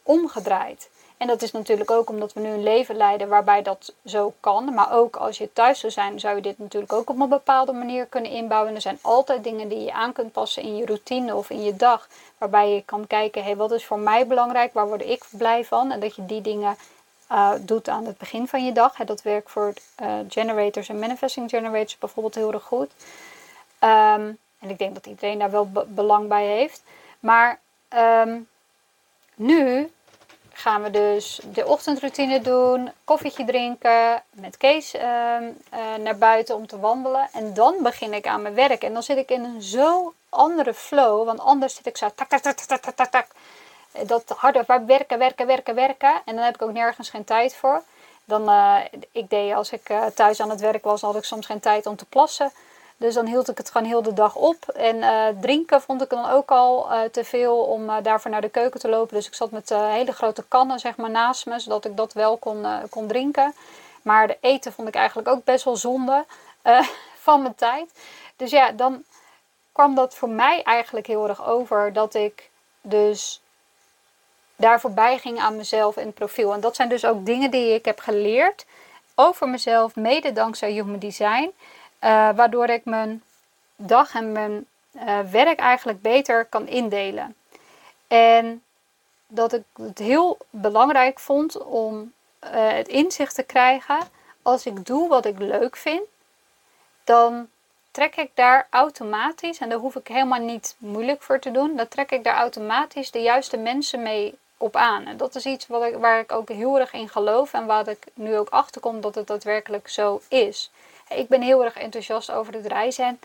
omgedraaid. 0.02 0.88
En 1.16 1.26
dat 1.26 1.42
is 1.42 1.52
natuurlijk 1.52 1.90
ook 1.90 2.08
omdat 2.10 2.32
we 2.32 2.40
nu 2.40 2.48
een 2.48 2.62
leven 2.62 2.96
leiden 2.96 3.28
waarbij 3.28 3.62
dat 3.62 3.94
zo 4.04 4.34
kan. 4.40 4.74
Maar 4.74 4.92
ook 4.92 5.16
als 5.16 5.38
je 5.38 5.52
thuis 5.52 5.78
zou 5.78 5.92
zijn, 5.92 6.20
zou 6.20 6.36
je 6.36 6.42
dit 6.42 6.58
natuurlijk 6.58 6.92
ook 6.92 7.10
op 7.10 7.20
een 7.20 7.28
bepaalde 7.28 7.72
manier 7.72 8.06
kunnen 8.06 8.30
inbouwen. 8.30 8.74
Er 8.74 8.80
zijn 8.80 8.98
altijd 9.00 9.44
dingen 9.44 9.68
die 9.68 9.80
je 9.80 9.92
aan 9.92 10.12
kunt 10.12 10.32
passen 10.32 10.62
in 10.62 10.76
je 10.76 10.86
routine 10.86 11.34
of 11.34 11.50
in 11.50 11.62
je 11.62 11.76
dag. 11.76 12.08
Waarbij 12.38 12.74
je 12.74 12.82
kan 12.84 13.06
kijken, 13.06 13.44
hey, 13.44 13.56
wat 13.56 13.72
is 13.72 13.84
voor 13.84 13.98
mij 13.98 14.26
belangrijk? 14.26 14.72
Waar 14.72 14.86
word 14.86 15.04
ik 15.04 15.24
blij 15.30 15.64
van? 15.64 15.92
En 15.92 16.00
dat 16.00 16.16
je 16.16 16.26
die 16.26 16.40
dingen 16.40 16.76
uh, 17.32 17.52
doet 17.60 17.88
aan 17.88 18.06
het 18.06 18.18
begin 18.18 18.48
van 18.48 18.64
je 18.64 18.72
dag. 18.72 18.96
dat 18.96 19.22
werkt 19.22 19.50
voor 19.50 19.72
uh, 20.02 20.14
generators 20.28 20.88
en 20.88 20.98
manifesting 20.98 21.50
generators 21.50 21.98
bijvoorbeeld 21.98 22.34
heel 22.34 22.52
erg 22.52 22.62
goed. 22.62 22.90
Um, 23.80 24.38
en 24.64 24.70
ik 24.70 24.78
denk 24.78 24.94
dat 24.94 25.06
iedereen 25.06 25.38
daar 25.38 25.50
wel 25.50 25.70
belang 25.86 26.28
bij 26.28 26.46
heeft. 26.46 26.82
Maar 27.20 27.60
um, 27.96 28.48
nu 29.34 29.92
gaan 30.52 30.82
we 30.82 30.90
dus 30.90 31.40
de 31.52 31.66
ochtendroutine 31.66 32.40
doen, 32.40 32.90
koffietje 33.04 33.44
drinken, 33.44 34.22
met 34.30 34.56
Kees 34.56 34.94
uh, 34.94 35.00
uh, 35.02 35.94
naar 36.00 36.18
buiten 36.18 36.54
om 36.54 36.66
te 36.66 36.80
wandelen. 36.80 37.28
En 37.32 37.54
dan 37.54 37.74
begin 37.82 38.12
ik 38.12 38.26
aan 38.26 38.42
mijn 38.42 38.54
werk. 38.54 38.82
En 38.82 38.92
dan 38.92 39.02
zit 39.02 39.16
ik 39.16 39.30
in 39.30 39.44
een 39.44 39.62
zo 39.62 40.14
andere 40.28 40.74
flow, 40.74 41.24
want 41.24 41.40
anders 41.40 41.74
zit 41.74 41.86
ik 41.86 41.96
zo 41.96 42.10
tak, 42.14 42.28
tak, 42.28 42.40
tak, 42.40 42.94
tak, 42.94 43.10
tak. 43.10 43.26
Dat 44.06 44.34
harder 44.36 44.64
werken, 44.86 45.18
werken, 45.18 45.46
werken, 45.46 45.74
werken. 45.74 46.22
En 46.24 46.34
dan 46.34 46.44
heb 46.44 46.54
ik 46.54 46.62
ook 46.62 46.72
nergens 46.72 47.10
geen 47.10 47.24
tijd 47.24 47.54
voor. 47.54 47.82
Dan, 48.24 48.50
uh, 48.50 48.76
ik 49.12 49.30
deed 49.30 49.54
als 49.54 49.72
ik 49.72 49.88
uh, 49.88 50.04
thuis 50.04 50.40
aan 50.40 50.50
het 50.50 50.60
werk 50.60 50.84
was, 50.84 51.00
had 51.00 51.16
ik 51.16 51.24
soms 51.24 51.46
geen 51.46 51.60
tijd 51.60 51.86
om 51.86 51.96
te 51.96 52.04
plassen. 52.04 52.52
Dus 52.96 53.14
dan 53.14 53.26
hield 53.26 53.48
ik 53.48 53.58
het 53.58 53.70
gewoon 53.70 53.86
heel 53.86 54.02
de 54.02 54.12
dag 54.12 54.34
op. 54.34 54.68
En 54.68 54.96
uh, 54.96 55.26
drinken 55.40 55.82
vond 55.82 56.02
ik 56.02 56.10
dan 56.10 56.30
ook 56.30 56.50
al 56.50 56.92
uh, 56.92 57.02
te 57.02 57.24
veel 57.24 57.56
om 57.56 57.88
uh, 57.88 57.96
daarvoor 58.02 58.30
naar 58.30 58.40
de 58.40 58.48
keuken 58.48 58.80
te 58.80 58.88
lopen. 58.88 59.14
Dus 59.14 59.26
ik 59.26 59.34
zat 59.34 59.50
met 59.50 59.68
hele 59.68 60.12
grote 60.12 60.44
kannen 60.48 60.78
zeg 60.78 60.96
maar, 60.96 61.10
naast 61.10 61.46
me, 61.46 61.58
zodat 61.58 61.84
ik 61.84 61.96
dat 61.96 62.12
wel 62.12 62.36
kon, 62.36 62.66
kon 62.90 63.06
drinken. 63.06 63.54
Maar 64.02 64.26
de 64.26 64.36
eten 64.40 64.72
vond 64.72 64.88
ik 64.88 64.94
eigenlijk 64.94 65.28
ook 65.28 65.44
best 65.44 65.64
wel 65.64 65.76
zonde 65.76 66.24
van 67.26 67.42
mijn 67.42 67.54
tijd. 67.54 67.90
Dus 68.36 68.50
ja, 68.50 68.70
dan 68.70 69.04
kwam 69.72 69.94
dat 69.94 70.14
voor 70.14 70.28
mij 70.28 70.62
eigenlijk 70.62 71.06
heel 71.06 71.28
erg 71.28 71.46
over 71.46 71.92
dat 71.92 72.14
ik 72.14 72.50
dus 72.80 73.40
daar 74.56 74.80
voorbij 74.80 75.18
ging 75.18 75.38
aan 75.38 75.56
mezelf 75.56 75.96
en 75.96 76.06
het 76.06 76.14
profiel. 76.14 76.52
En 76.52 76.60
dat 76.60 76.76
zijn 76.76 76.88
dus 76.88 77.04
ook 77.04 77.26
dingen 77.26 77.50
die 77.50 77.74
ik 77.74 77.84
heb 77.84 77.98
geleerd 77.98 78.66
over 79.14 79.48
mezelf, 79.48 79.96
mede 79.96 80.32
dankzij 80.32 80.72
Human 80.72 80.98
Design. 80.98 81.50
Uh, 82.04 82.30
waardoor 82.34 82.68
ik 82.68 82.84
mijn 82.84 83.22
dag 83.76 84.14
en 84.14 84.32
mijn 84.32 84.66
uh, 84.92 85.20
werk 85.20 85.58
eigenlijk 85.58 86.02
beter 86.02 86.44
kan 86.44 86.66
indelen. 86.68 87.36
En 88.08 88.62
dat 89.26 89.52
ik 89.52 89.62
het 89.76 89.98
heel 89.98 90.38
belangrijk 90.50 91.18
vond 91.18 91.62
om 91.62 92.12
uh, 92.44 92.50
het 92.52 92.88
inzicht 92.88 93.34
te 93.34 93.42
krijgen. 93.42 93.98
Als 94.42 94.66
ik 94.66 94.86
doe 94.86 95.08
wat 95.08 95.24
ik 95.24 95.38
leuk 95.38 95.76
vind, 95.76 96.02
dan 97.04 97.48
trek 97.90 98.16
ik 98.16 98.30
daar 98.34 98.66
automatisch, 98.70 99.58
en 99.58 99.68
daar 99.68 99.78
hoef 99.78 99.96
ik 99.96 100.08
helemaal 100.08 100.40
niet 100.40 100.76
moeilijk 100.78 101.22
voor 101.22 101.38
te 101.38 101.50
doen, 101.50 101.76
dan 101.76 101.88
trek 101.88 102.10
ik 102.10 102.24
daar 102.24 102.36
automatisch 102.36 103.10
de 103.10 103.22
juiste 103.22 103.56
mensen 103.56 104.02
mee 104.02 104.38
op 104.56 104.76
aan. 104.76 105.06
En 105.06 105.16
dat 105.16 105.34
is 105.34 105.46
iets 105.46 105.66
wat 105.66 105.92
waar 105.92 106.18
ik 106.18 106.32
ook 106.32 106.48
heel 106.48 106.78
erg 106.78 106.92
in 106.92 107.08
geloof 107.08 107.52
en 107.52 107.66
waar 107.66 107.88
ik 107.88 108.06
nu 108.14 108.36
ook 108.38 108.48
achter 108.48 108.80
kom 108.80 109.00
dat 109.00 109.14
het 109.14 109.26
daadwerkelijk 109.26 109.88
zo 109.88 110.20
is. 110.28 110.70
Ik 111.16 111.28
ben 111.28 111.42
heel 111.42 111.64
erg 111.64 111.76
enthousiast 111.76 112.30
over 112.30 112.54
het 112.54 112.66
reizen 112.66 113.20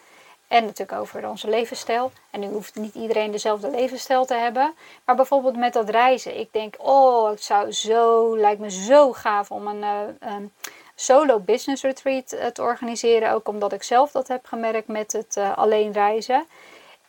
en 0.48 0.66
natuurlijk 0.66 1.00
over 1.00 1.30
onze 1.30 1.50
levensstijl. 1.50 2.12
En 2.30 2.40
nu 2.40 2.48
hoeft 2.48 2.76
niet 2.76 2.96
iedereen 2.96 3.32
dezelfde 3.32 3.70
levensstijl 3.70 4.26
te 4.26 4.34
hebben. 4.34 4.74
Maar 5.06 5.16
bijvoorbeeld 5.16 5.56
met 5.56 5.74
dat 5.74 5.90
reizen. 5.90 6.40
Ik 6.40 6.54
denk, 6.54 6.76
oh, 6.78 7.30
het 7.30 7.44
zou 7.44 7.72
zo, 7.72 8.38
lijkt 8.38 8.60
me 8.60 8.72
zo 8.72 9.14
gaaf 9.14 9.52
om 9.52 9.68
een, 9.68 9.84
een 10.20 10.52
solo 10.96 11.40
business 11.40 11.84
retreat 11.84 12.34
uh, 12.34 12.46
te 12.46 12.62
organiseren. 12.62 13.32
Ook 13.32 13.48
omdat 13.48 13.74
ik 13.74 13.84
zelf 13.84 14.12
dat 14.12 14.28
heb 14.28 14.46
gemerkt 14.46 14.88
met 14.88 15.12
het 15.12 15.36
uh, 15.38 15.58
alleen 15.58 15.92
reizen. 15.92 16.48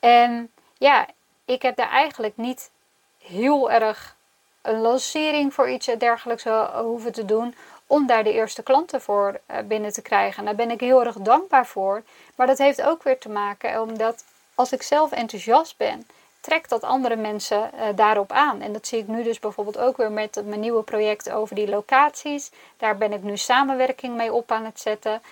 En 0.01 0.51
ja, 0.79 1.07
ik 1.45 1.63
heb 1.63 1.77
daar 1.77 1.91
eigenlijk 1.91 2.37
niet 2.37 2.71
heel 3.19 3.71
erg 3.71 4.17
een 4.63 4.81
lancering 4.81 5.55
voor 5.55 5.71
iets 5.71 5.87
dergelijks 5.99 6.45
hoeven 6.73 7.13
te 7.13 7.25
doen 7.25 7.55
om 7.91 8.07
daar 8.07 8.25
de 8.25 8.33
eerste 8.33 8.63
klanten 8.63 9.01
voor 9.01 9.41
eh, 9.47 9.59
binnen 9.65 9.93
te 9.93 10.03
krijgen. 10.03 10.39
En 10.39 10.45
daar 10.45 10.67
ben 10.67 10.71
ik 10.71 10.81
heel 10.81 11.05
erg 11.05 11.17
dankbaar 11.17 11.67
voor. 11.67 12.03
Maar 12.37 12.47
dat 12.47 12.59
heeft 12.59 12.83
ook 12.83 13.03
weer 13.03 13.19
te 13.19 13.29
maken 13.29 13.81
omdat 13.81 14.25
als 14.55 14.73
ik 14.73 14.83
zelf 14.83 15.13
enthousiast 15.13 15.77
ben, 15.77 16.07
trekt 16.41 16.69
dat 16.69 16.83
andere 16.83 17.17
mensen 17.17 17.71
uh, 17.75 17.83
daarop 17.95 18.33
aan. 18.33 18.61
En 18.61 18.73
dat 18.73 18.87
zie 18.87 18.99
ik 18.99 19.09
nu 19.09 19.23
dus 19.23 19.39
bijvoorbeeld 19.39 19.79
ook 19.79 19.97
weer 19.97 20.13
met 20.13 20.43
mijn 20.45 20.61
nieuwe 20.61 20.83
project 20.83 21.31
over 21.31 21.55
die 21.55 21.69
locaties. 21.69 22.51
Daar 22.77 22.97
ben 22.97 23.13
ik 23.13 23.23
nu 23.23 23.37
samenwerking 23.37 24.17
mee 24.17 24.33
op 24.33 24.53
aan 24.53 24.65
het 24.65 24.81
zetten. 24.81 25.23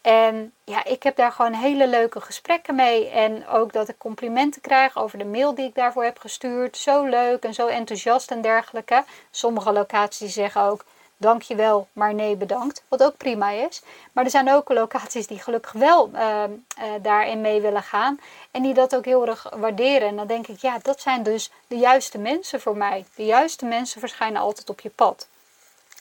En 0.00 0.52
ja, 0.64 0.84
ik 0.84 1.02
heb 1.02 1.16
daar 1.16 1.32
gewoon 1.32 1.52
hele 1.52 1.88
leuke 1.88 2.20
gesprekken 2.20 2.74
mee. 2.74 3.08
En 3.08 3.48
ook 3.48 3.72
dat 3.72 3.88
ik 3.88 3.98
complimenten 3.98 4.60
krijg 4.60 4.96
over 4.96 5.18
de 5.18 5.24
mail 5.24 5.54
die 5.54 5.66
ik 5.66 5.74
daarvoor 5.74 6.04
heb 6.04 6.18
gestuurd. 6.18 6.76
Zo 6.76 7.04
leuk 7.04 7.44
en 7.44 7.54
zo 7.54 7.66
enthousiast 7.66 8.30
en 8.30 8.40
dergelijke. 8.40 9.04
Sommige 9.30 9.72
locaties 9.72 10.32
zeggen 10.32 10.62
ook 10.62 10.84
dankjewel, 11.18 11.88
maar 11.92 12.14
nee 12.14 12.36
bedankt. 12.36 12.82
Wat 12.88 13.02
ook 13.02 13.16
prima 13.16 13.50
is. 13.50 13.82
Maar 14.12 14.24
er 14.24 14.30
zijn 14.30 14.52
ook 14.52 14.68
locaties 14.68 15.26
die 15.26 15.38
gelukkig 15.38 15.72
wel 15.72 16.10
uh, 16.14 16.20
uh, 16.22 16.84
daarin 17.02 17.40
mee 17.40 17.60
willen 17.60 17.82
gaan. 17.82 18.20
En 18.50 18.62
die 18.62 18.74
dat 18.74 18.96
ook 18.96 19.04
heel 19.04 19.26
erg 19.26 19.46
waarderen. 19.56 20.08
En 20.08 20.16
dan 20.16 20.26
denk 20.26 20.46
ik, 20.46 20.60
ja, 20.60 20.78
dat 20.82 21.00
zijn 21.00 21.22
dus 21.22 21.50
de 21.66 21.76
juiste 21.76 22.18
mensen 22.18 22.60
voor 22.60 22.76
mij. 22.76 23.04
De 23.14 23.24
juiste 23.24 23.64
mensen 23.64 24.00
verschijnen 24.00 24.40
altijd 24.40 24.70
op 24.70 24.80
je 24.80 24.90
pad. 24.90 25.28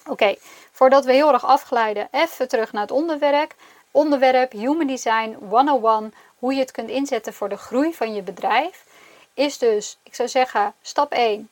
Oké, 0.07 0.35
voordat 0.71 1.05
we 1.05 1.13
heel 1.13 1.33
erg 1.33 1.45
afglijden, 1.45 2.07
even 2.11 2.47
terug 2.47 2.71
naar 2.71 2.81
het 2.81 2.91
onderwerp. 2.91 3.53
Onderwerp 3.91 4.51
Human 4.51 4.87
Design 4.87 5.37
101, 5.49 6.13
hoe 6.39 6.53
je 6.53 6.59
het 6.59 6.71
kunt 6.71 6.89
inzetten 6.89 7.33
voor 7.33 7.49
de 7.49 7.57
groei 7.57 7.93
van 7.93 8.13
je 8.13 8.21
bedrijf, 8.21 8.85
is 9.33 9.57
dus, 9.57 9.97
ik 10.03 10.15
zou 10.15 10.29
zeggen, 10.29 10.73
stap 10.81 11.11
1. 11.11 11.49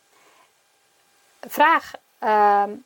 Vraag 1.48 1.92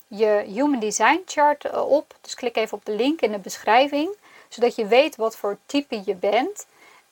je 0.08 0.44
Human 0.48 0.80
Design 0.80 1.22
chart 1.26 1.66
eh, 1.66 1.90
op. 1.92 2.16
Dus 2.22 2.36
klik 2.36 2.58
even 2.58 2.78
op 2.78 2.86
de 2.86 2.92
link 2.92 3.22
in 3.22 3.32
de 3.32 3.40
beschrijving, 3.40 4.16
zodat 4.48 4.76
je 4.76 4.88
weet 4.88 5.16
wat 5.16 5.36
voor 5.36 5.58
type 5.66 6.02
je 6.06 6.16
bent. 6.16 6.68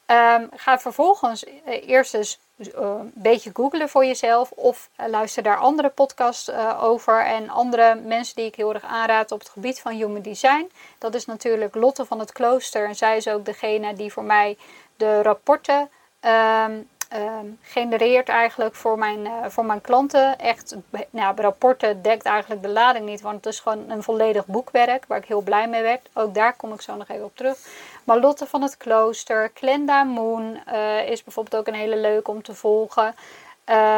Um, 0.09 0.49
ga 0.55 0.79
vervolgens 0.79 1.45
uh, 1.45 1.51
eerst 1.65 2.13
eens 2.13 2.39
uh, 2.57 2.67
een 2.73 3.11
beetje 3.13 3.49
googlen 3.53 3.89
voor 3.89 4.05
jezelf 4.05 4.51
of 4.51 4.89
luister 4.95 5.43
daar 5.43 5.57
andere 5.57 5.89
podcasts 5.89 6.51
over 6.79 7.25
en 7.25 7.49
andere 7.49 7.95
mensen 7.95 8.35
die 8.35 8.45
ik 8.45 8.55
heel 8.55 8.73
erg 8.73 8.83
aanraad 8.83 9.31
op 9.31 9.39
het 9.39 9.49
gebied 9.49 9.79
van 9.79 9.91
Human 9.91 10.21
Design. 10.21 10.71
Dat 10.97 11.15
is 11.15 11.25
natuurlijk 11.25 11.75
Lotte 11.75 12.05
van 12.05 12.19
het 12.19 12.31
Klooster 12.31 12.87
en 12.87 12.95
zij 12.95 13.17
is 13.17 13.27
ook 13.27 13.45
degene 13.45 13.93
die 13.93 14.13
voor 14.13 14.23
mij 14.23 14.57
de 14.95 15.21
rapporten 15.21 15.89
um, 16.21 16.89
um, 17.15 17.59
genereert 17.61 18.29
eigenlijk 18.29 18.75
voor 18.75 18.97
mijn, 18.97 19.25
uh, 19.25 19.31
voor 19.47 19.65
mijn 19.65 19.81
klanten. 19.81 20.39
Echt, 20.39 20.75
nou, 21.09 21.41
rapporten 21.41 22.01
dekt 22.01 22.25
eigenlijk 22.25 22.61
de 22.61 22.69
lading 22.69 23.05
niet, 23.05 23.21
want 23.21 23.35
het 23.35 23.45
is 23.45 23.59
gewoon 23.59 23.89
een 23.89 24.03
volledig 24.03 24.45
boekwerk 24.45 25.05
waar 25.07 25.17
ik 25.17 25.25
heel 25.25 25.41
blij 25.41 25.67
mee 25.67 25.81
werd. 25.81 26.09
Ook 26.13 26.33
daar 26.33 26.55
kom 26.55 26.73
ik 26.73 26.81
zo 26.81 26.95
nog 26.95 27.07
even 27.07 27.25
op 27.25 27.35
terug. 27.35 27.57
Maar 28.03 28.19
Lotte 28.19 28.45
van 28.45 28.61
het 28.61 28.77
Klooster, 28.77 29.49
Klenda 29.49 30.03
Moon 30.03 30.59
uh, 30.73 31.09
is 31.09 31.23
bijvoorbeeld 31.23 31.55
ook 31.55 31.67
een 31.67 31.79
hele 31.79 31.97
leuke 31.97 32.31
om 32.31 32.41
te 32.41 32.55
volgen. 32.55 33.15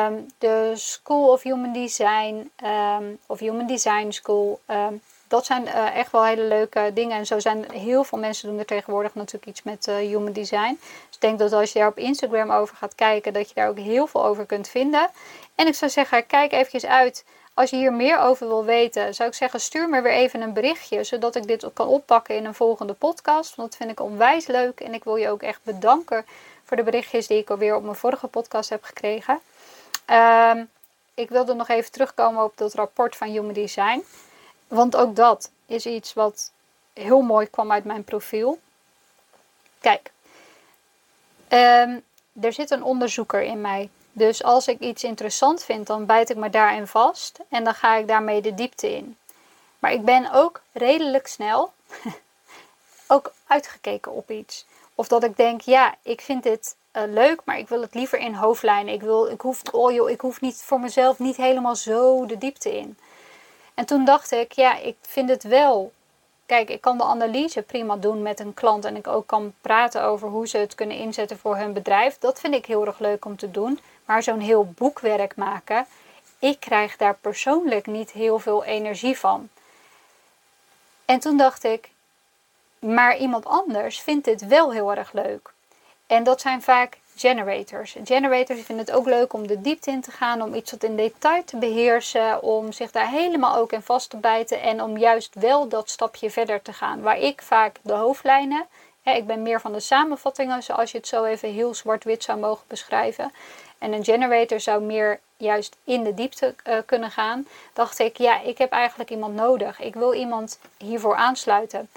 Um, 0.08 0.26
de 0.38 0.72
School 0.76 1.32
of 1.32 1.42
Human 1.42 1.74
Design 1.74 2.52
um, 2.64 3.20
of 3.26 3.40
Human 3.40 3.68
Design 3.68 4.12
School. 4.12 4.60
Dat 5.30 5.46
zijn 5.46 5.66
uh, 5.66 5.96
echt 5.96 6.12
wel 6.12 6.26
hele 6.26 6.44
leuke 6.44 6.92
dingen. 6.94 7.18
En 7.18 7.26
zo 7.26 7.40
zijn 7.40 7.72
heel 7.72 8.04
veel 8.04 8.18
mensen 8.18 8.50
doen 8.50 8.60
er 8.60 8.66
tegenwoordig 8.66 9.16
natuurlijk 9.16 9.46
iets 9.46 9.64
met 9.64 9.88
uh, 9.88 9.96
human 9.96 10.32
design. 10.32 10.80
Dus 10.82 11.16
ik 11.16 11.22
denk 11.22 11.40
dat 11.40 11.54
als 11.54 11.72
je 11.72 11.80
daar 11.80 11.88
op 11.88 11.98
Instagram 11.98 12.52
over 12.52 12.76
gaat 12.76 12.96
kijken, 12.96 13.34
dat 13.34 13.48
je 13.48 13.56
daar 13.56 13.70
ook 13.70 13.80
heel 13.80 14.08
veel 14.08 14.26
over 14.26 14.46
kunt 14.46 14.68
vinden. 14.68 15.10
En 15.56 15.68
ik 15.68 15.76
zou 15.76 15.92
zeggen, 15.92 16.26
kijk 16.26 16.52
eventjes 16.52 16.86
uit. 16.86 17.26
Als 17.54 17.70
je 17.70 17.76
hier 17.76 17.94
meer 17.94 18.20
over 18.20 18.48
wil 18.48 18.66
weten, 18.66 19.14
zou 19.16 19.30
ik 19.30 19.36
zeggen, 19.36 19.60
stuur 19.60 19.90
me 19.90 20.02
weer 20.02 20.12
even 20.12 20.42
een 20.42 20.54
berichtje, 20.54 21.04
zodat 21.04 21.36
ik 21.36 21.48
dit 21.48 21.66
kan 21.74 21.88
oppakken 21.88 22.36
in 22.36 22.46
een 22.46 22.54
volgende 22.54 22.94
podcast. 22.94 23.56
Want 23.56 23.70
dat 23.70 23.78
vind 23.78 23.92
ik 23.92 24.00
onwijs 24.00 24.48
leuk. 24.48 24.80
En 24.80 24.94
ik 24.94 25.04
wil 25.04 25.16
je 25.16 25.30
ook 25.30 25.42
echt 25.42 25.60
bedanken 25.64 26.26
voor 26.64 26.78
de 26.78 26.84
berichtjes 26.84 27.28
die 27.28 27.38
ik 27.38 27.50
alweer 27.50 27.76
op 27.76 27.84
mijn 27.84 27.96
vorige 27.96 28.28
podcast 28.28 28.70
heb 28.70 28.84
gekregen. 28.84 29.40
Um, 30.08 30.70
ik 31.14 31.30
wilde 31.30 31.54
nog 31.54 31.68
even 31.68 31.92
terugkomen 31.92 32.44
op 32.44 32.58
dat 32.58 32.74
rapport 32.74 33.16
van 33.16 33.28
Human 33.28 33.54
Design. 33.54 34.04
Want 34.70 34.96
ook 34.96 35.16
dat 35.16 35.52
is 35.66 35.86
iets 35.86 36.14
wat 36.14 36.52
heel 36.94 37.22
mooi 37.22 37.50
kwam 37.50 37.72
uit 37.72 37.84
mijn 37.84 38.04
profiel. 38.04 38.60
Kijk, 39.80 40.12
um, 41.50 42.04
er 42.42 42.54
zit 42.54 42.72
een 42.72 42.84
onderzoeker 42.84 43.42
in 43.42 43.62
mij. 43.62 43.90
Dus 44.12 44.44
als 44.44 44.68
ik 44.68 44.80
iets 44.80 45.04
interessant 45.04 45.64
vind, 45.64 45.88
dan 45.88 46.06
bijt 46.06 46.30
ik 46.30 46.38
me 46.38 46.50
daarin 46.50 46.88
vast 46.88 47.40
en 47.50 47.64
dan 47.64 47.74
ga 47.74 47.96
ik 47.96 48.08
daarmee 48.08 48.42
de 48.42 48.54
diepte 48.54 48.96
in. 48.96 49.18
Maar 49.80 49.92
ik 49.92 50.06
ben 50.06 50.32
ook 50.32 50.62
redelijk 50.72 51.28
snel 51.28 51.74
ook 53.08 53.34
uitgekeken 53.48 54.12
op 54.12 54.32
iets. 54.32 54.66
Of 54.96 55.08
dat 55.08 55.24
ik 55.24 55.38
denk, 55.38 55.62
ja, 55.62 55.96
ik 56.02 56.22
vind 56.22 56.44
dit 56.44 56.76
uh, 56.94 57.04
leuk, 57.06 57.42
maar 57.46 57.58
ik 57.58 57.68
wil 57.68 57.82
het 57.82 57.94
liever 57.94 58.20
in 58.20 58.34
hoofdlijnen. 58.34 58.94
Ik, 58.94 59.02
wil, 59.02 59.28
ik, 59.28 59.42
hoef, 59.42 59.62
oh 59.72 59.92
joh, 59.92 60.10
ik 60.10 60.22
hoef 60.22 60.42
niet 60.42 60.62
voor 60.62 60.80
mezelf 60.80 61.20
niet 61.20 61.36
helemaal 61.36 61.76
zo 61.76 62.26
de 62.26 62.38
diepte 62.38 62.78
in. 62.78 62.98
En 63.80 63.86
toen 63.86 64.06
dacht 64.06 64.32
ik, 64.32 64.52
ja, 64.52 64.78
ik 64.78 64.96
vind 65.02 65.30
het 65.30 65.44
wel. 65.44 65.92
Kijk, 66.46 66.70
ik 66.70 66.82
kan 66.82 66.98
de 66.98 67.04
analyse 67.04 67.62
prima 67.62 67.96
doen 67.96 68.22
met 68.22 68.40
een 68.40 68.54
klant 68.54 68.86
en 68.86 68.96
ik 68.96 69.08
ook 69.08 69.28
kan 69.28 69.54
praten 69.62 70.04
over 70.04 70.30
hoe 70.30 70.48
ze 70.48 70.58
het 70.58 70.76
kunnen 70.76 70.98
inzetten 70.98 71.38
voor 71.38 71.58
hun 71.58 71.74
bedrijf. 71.74 72.18
Dat 72.18 72.40
vind 72.40 72.54
ik 72.54 72.66
heel 72.66 72.86
erg 72.86 73.00
leuk 73.00 73.26
om 73.26 73.38
te 73.38 73.52
doen. 73.52 73.80
Maar 74.06 74.24
zo'n 74.24 74.40
heel 74.40 74.66
boekwerk 74.66 75.36
maken, 75.36 75.86
ik 76.40 76.60
krijg 76.60 76.98
daar 76.98 77.18
persoonlijk 77.22 77.86
niet 77.86 78.12
heel 78.12 78.40
veel 78.40 78.64
energie 78.64 79.18
van. 79.18 79.50
En 81.06 81.20
toen 81.20 81.38
dacht 81.38 81.64
ik, 81.64 81.90
maar 82.80 83.18
iemand 83.18 83.46
anders 83.46 84.00
vindt 84.00 84.26
dit 84.26 84.48
wel 84.48 84.72
heel 84.72 84.96
erg 84.96 85.14
leuk. 85.14 85.54
En 86.08 86.24
dat 86.24 86.42
zijn 86.42 86.62
vaak 86.62 86.98
generators. 87.20 87.96
Generators 88.04 88.62
vinden 88.62 88.86
het 88.86 88.96
ook 88.96 89.06
leuk 89.06 89.34
om 89.34 89.48
de 89.48 89.62
diepte 89.62 89.92
in 89.92 90.02
te 90.02 90.12
gaan, 90.12 90.42
om 90.42 90.54
iets 90.54 90.72
wat 90.72 90.84
in 90.84 90.96
detail 90.96 91.44
te 91.44 91.58
beheersen, 91.58 92.42
om 92.42 92.72
zich 92.72 92.92
daar 92.92 93.10
helemaal 93.10 93.56
ook 93.56 93.72
in 93.72 93.82
vast 93.82 94.10
te 94.10 94.18
bijten 94.18 94.62
en 94.62 94.84
om 94.84 94.98
juist 94.98 95.36
wel 95.36 95.68
dat 95.68 95.90
stapje 95.90 96.30
verder 96.32 96.62
te 96.62 96.74
gaan. 96.74 97.02
Waar 97.02 97.20
ik 97.20 97.42
vaak 97.42 97.78
de 97.82 97.94
hoofdlijnen, 97.94 98.66
hè, 99.04 99.14
ik 99.14 99.28
ben 99.28 99.42
meer 99.42 99.62
van 99.62 99.74
de 99.74 99.80
samenvattingen, 99.80 100.64
zoals 100.64 100.92
je 100.92 100.98
het 100.98 101.08
zo 101.08 101.24
even 101.24 101.54
heel 101.54 101.74
zwart-wit 101.74 102.24
zou 102.24 102.40
mogen 102.40 102.66
beschrijven. 102.68 103.32
En 103.78 103.94
een 103.94 104.04
generator 104.04 104.60
zou 104.60 104.82
meer 104.82 105.20
juist 105.38 105.78
in 105.84 106.04
de 106.04 106.14
diepte 106.14 106.56
uh, 106.68 106.78
kunnen 106.86 107.12
gaan. 107.12 107.48
Dacht 107.74 108.00
ik, 108.00 108.18
ja, 108.18 108.42
ik 108.42 108.58
heb 108.58 108.72
eigenlijk 108.72 109.10
iemand 109.10 109.36
nodig. 109.36 109.80
Ik 109.80 109.96
wil 109.96 110.14
iemand 110.14 110.60
hiervoor 110.78 111.16
aansluiten. 111.16 111.90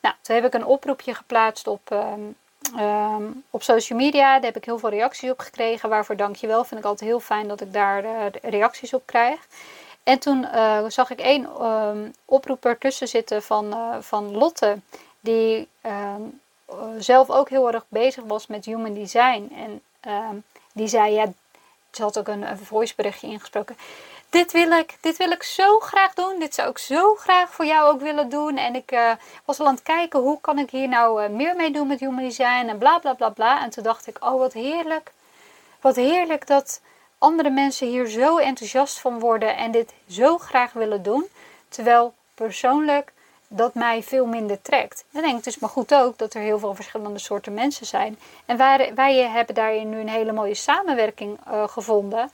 Nou, 0.00 0.14
toen 0.22 0.34
heb 0.34 0.44
ik 0.44 0.54
een 0.54 0.66
oproepje 0.66 1.14
geplaatst 1.14 1.66
op, 1.66 1.90
um, 1.92 2.36
ehm, 2.76 3.24
op 3.50 3.62
social 3.62 3.98
media. 3.98 4.34
Daar 4.34 4.44
heb 4.44 4.56
ik 4.56 4.64
heel 4.64 4.78
veel 4.78 4.88
reacties 4.88 5.30
op 5.30 5.38
gekregen. 5.38 5.88
Waarvoor 5.88 6.16
dank 6.16 6.36
je 6.36 6.46
wel. 6.46 6.64
Vind 6.64 6.80
ik 6.80 6.86
altijd 6.86 7.10
heel 7.10 7.20
fijn 7.20 7.48
dat 7.48 7.60
ik 7.60 7.72
daar 7.72 8.04
reacties 8.42 8.94
op 8.94 9.02
krijg. 9.04 9.38
En 10.02 10.18
toen 10.18 10.46
zag 10.88 11.10
ik 11.10 11.20
één 11.20 11.64
um, 11.66 12.12
oproep 12.24 12.64
ertussen 12.64 13.08
zitten 13.08 13.42
van, 13.42 13.74
van 14.00 14.36
Lotte. 14.36 14.78
Die 15.20 15.68
ehm, 15.80 16.22
zelf 16.98 17.30
ook 17.30 17.48
heel 17.48 17.72
erg 17.72 17.84
bezig 17.88 18.24
was 18.24 18.46
met 18.46 18.64
human 18.64 18.94
design. 18.94 19.52
En 19.54 19.82
die 20.72 20.88
zei, 20.88 21.12
ja, 21.12 21.32
ze 21.90 22.02
had 22.02 22.18
ook 22.18 22.28
een, 22.28 22.50
een 22.50 22.58
voiceberichtje 22.58 23.26
ingesproken. 23.26 23.76
Dit 24.30 24.52
wil, 24.52 24.70
ik, 24.70 24.96
dit 25.00 25.16
wil 25.16 25.30
ik 25.30 25.42
zo 25.42 25.78
graag 25.78 26.14
doen. 26.14 26.38
Dit 26.38 26.54
zou 26.54 26.70
ik 26.70 26.78
zo 26.78 27.14
graag 27.14 27.52
voor 27.52 27.64
jou 27.64 27.92
ook 27.92 28.00
willen 28.00 28.28
doen. 28.28 28.56
En 28.56 28.74
ik 28.74 28.92
uh, 28.92 29.12
was 29.44 29.60
al 29.60 29.66
aan 29.66 29.74
het 29.74 29.82
kijken 29.82 30.20
hoe 30.20 30.40
kan 30.40 30.58
ik 30.58 30.70
hier 30.70 30.88
nou 30.88 31.22
uh, 31.22 31.28
meer 31.28 31.56
mee 31.56 31.70
doen 31.70 31.86
met 31.86 32.00
human 32.00 32.24
design 32.24 32.68
en 32.68 32.78
bla 32.78 32.98
bla 32.98 33.14
bla 33.14 33.28
bla. 33.28 33.62
En 33.62 33.70
toen 33.70 33.84
dacht 33.84 34.06
ik, 34.06 34.24
oh 34.24 34.38
wat 34.38 34.52
heerlijk. 34.52 35.12
Wat 35.80 35.96
heerlijk 35.96 36.46
dat 36.46 36.80
andere 37.18 37.50
mensen 37.50 37.86
hier 37.86 38.06
zo 38.06 38.38
enthousiast 38.38 38.98
van 39.00 39.18
worden 39.18 39.56
en 39.56 39.70
dit 39.70 39.92
zo 40.08 40.38
graag 40.38 40.72
willen 40.72 41.02
doen. 41.02 41.26
Terwijl 41.68 42.14
persoonlijk 42.34 43.12
dat 43.48 43.74
mij 43.74 44.02
veel 44.02 44.26
minder 44.26 44.62
trekt. 44.62 45.04
Dan 45.10 45.22
denk 45.22 45.32
ik, 45.32 45.44
het 45.44 45.54
is 45.54 45.58
maar 45.58 45.70
goed 45.70 45.94
ook 45.94 46.18
dat 46.18 46.34
er 46.34 46.40
heel 46.40 46.58
veel 46.58 46.74
verschillende 46.74 47.18
soorten 47.18 47.54
mensen 47.54 47.86
zijn. 47.86 48.18
En 48.46 48.56
wij, 48.94 49.16
hebben 49.16 49.54
daarin 49.54 49.90
nu 49.90 50.00
een 50.00 50.08
hele 50.08 50.32
mooie 50.32 50.54
samenwerking 50.54 51.38
uh, 51.48 51.68
gevonden. 51.68 52.30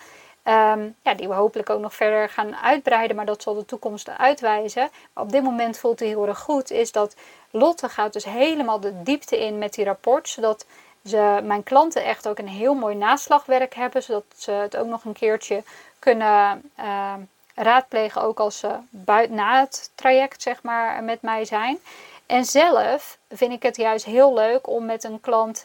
Um, 0.49 0.97
ja, 1.03 1.15
die 1.15 1.29
we 1.29 1.35
hopelijk 1.35 1.71
ook 1.71 1.81
nog 1.81 1.95
verder 1.95 2.29
gaan 2.29 2.57
uitbreiden, 2.57 3.17
maar 3.17 3.27
dat 3.27 3.43
zal 3.43 3.55
de 3.55 3.65
toekomst 3.65 4.09
uitwijzen. 4.09 4.91
Op 5.15 5.33
dit 5.33 5.43
moment 5.43 5.79
voelt 5.79 5.99
het 5.99 6.09
heel 6.09 6.27
erg 6.27 6.39
goed, 6.39 6.71
is 6.71 6.93
dat 6.93 7.17
Lotte 7.51 7.89
gaat 7.89 8.13
dus 8.13 8.25
helemaal 8.25 8.81
de 8.81 9.03
diepte 9.03 9.45
in 9.45 9.59
met 9.59 9.75
die 9.75 9.85
rapport, 9.85 10.29
zodat 10.29 10.67
ze, 11.05 11.41
mijn 11.43 11.63
klanten 11.63 12.05
echt 12.05 12.29
ook 12.29 12.39
een 12.39 12.49
heel 12.49 12.75
mooi 12.75 12.95
naslagwerk 12.95 13.75
hebben, 13.75 14.03
zodat 14.03 14.25
ze 14.37 14.51
het 14.51 14.77
ook 14.77 14.87
nog 14.87 15.05
een 15.05 15.13
keertje 15.13 15.63
kunnen 15.99 16.63
uh, 16.79 17.15
raadplegen, 17.55 18.23
ook 18.23 18.41
als 18.41 18.59
ze 18.59 18.71
buiten, 18.91 19.37
na 19.37 19.61
het 19.61 19.91
traject 19.95 20.43
zeg 20.43 20.63
maar, 20.63 21.05
met 21.05 21.23
mij 21.23 21.45
zijn. 21.45 21.79
En 22.27 22.45
zelf 22.45 23.19
vind 23.29 23.53
ik 23.53 23.63
het 23.63 23.77
juist 23.77 24.05
heel 24.05 24.35
leuk 24.35 24.69
om 24.69 24.85
met 24.87 25.05
een 25.05 25.21
klant, 25.21 25.65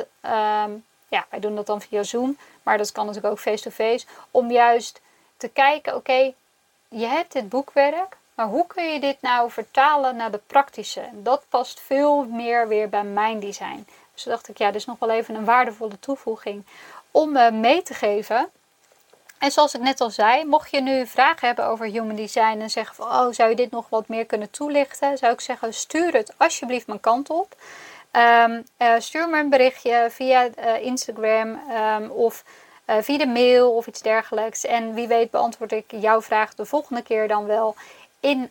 um, 0.66 0.86
ja, 1.12 1.26
wij 1.30 1.40
doen 1.40 1.56
dat 1.56 1.66
dan 1.66 1.82
via 1.82 2.04
Zoom, 2.04 2.38
maar 2.64 2.78
dat 2.78 2.92
kan 2.92 3.06
natuurlijk 3.06 3.34
ook 3.34 3.40
face-to-face, 3.40 4.06
om 4.32 4.52
juist 4.52 5.02
te 5.38 5.48
kijken, 5.48 5.96
oké, 5.96 6.34
je 6.88 7.06
hebt 7.06 7.32
dit 7.32 7.50
boekwerk, 7.50 8.18
maar 8.34 8.46
hoe 8.46 8.68
kun 8.68 8.94
je 8.94 9.00
dit 9.00 9.22
nou 9.22 9.52
vertalen 9.52 10.16
naar 10.16 10.32
de 10.32 10.42
praktische? 10.48 11.10
Dat 11.14 11.46
past 11.50 11.80
veel 11.80 12.24
meer 12.24 12.68
weer 12.68 12.90
bij 12.90 13.04
mijn 13.04 13.40
design. 13.40 13.88
Dus 14.14 14.24
dacht 14.24 14.48
ik, 14.48 14.58
ja, 14.58 14.68
dit 14.68 14.76
is 14.76 14.86
nog 14.86 15.00
wel 15.00 15.10
even 15.10 15.36
een 15.36 15.46
waardevolle 15.46 16.00
toevoeging 16.00 16.66
om 17.12 17.60
mee 17.60 17.82
te 17.82 17.94
geven. 17.94 18.50
En 19.38 19.52
zoals 19.52 19.74
ik 19.74 19.82
net 19.82 20.02
al 20.02 20.10
zei, 20.10 20.46
mocht 20.46 20.72
je 20.72 20.82
nu 20.82 21.08
vragen 21.08 21.48
hebben 21.48 21.66
over 21.66 21.86
human 21.86 22.16
design 22.16 22.60
en 22.60 22.70
zeggen 22.70 22.96
van, 22.96 23.08
oh, 23.08 23.32
zou 23.32 23.50
je 23.50 23.56
dit 23.56 23.72
nog 23.72 23.90
wat 23.90 24.08
meer 24.08 24.26
kunnen 24.26 24.52
toelichten? 24.52 25.18
Zou 25.18 25.34
ik 25.34 25.42
zeggen, 25.42 25.74
stuur 25.74 26.14
het 26.14 26.34
alsjeblieft 26.38 26.88
mijn 26.88 27.00
kant 27.00 27.30
op. 27.30 27.56
Um, 28.12 28.64
uh, 28.78 28.94
stuur 28.98 29.30
me 29.30 29.40
een 29.40 29.50
berichtje 29.50 30.08
via 30.10 30.50
uh, 30.60 30.82
Instagram 30.82 31.60
um, 31.72 32.10
of 32.10 32.44
uh, 32.88 32.96
via 33.02 33.18
de 33.18 33.28
mail 33.28 33.76
of 33.76 33.88
iets 33.88 34.02
dergelijks. 34.02 34.66
En 34.66 34.94
wie 34.94 35.08
weet 35.08 35.32
beantwoord 35.32 35.72
ik 35.72 35.86
jouw 35.88 36.22
vraag 36.22 36.56
de 36.56 36.66
volgende 36.66 37.02
keer 37.02 37.28
dan 37.28 37.46
wel 37.46 37.76
in 38.20 38.50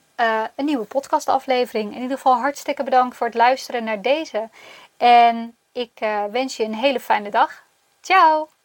een 0.56 0.64
nieuwe 0.64 0.84
podcastaflevering. 0.84 1.94
In 1.94 2.02
ieder 2.02 2.16
geval 2.16 2.34
hartstikke 2.34 2.82
bedankt 2.84 3.16
voor 3.16 3.26
het 3.26 3.36
luisteren 3.36 3.84
naar 3.84 4.02
deze. 4.02 4.48
En 4.96 5.56
ik 5.72 5.98
wens 6.30 6.56
je 6.56 6.64
een 6.64 6.74
hele 6.74 7.00
fijne 7.00 7.30
dag. 7.30 7.62
Ciao! 8.00 8.59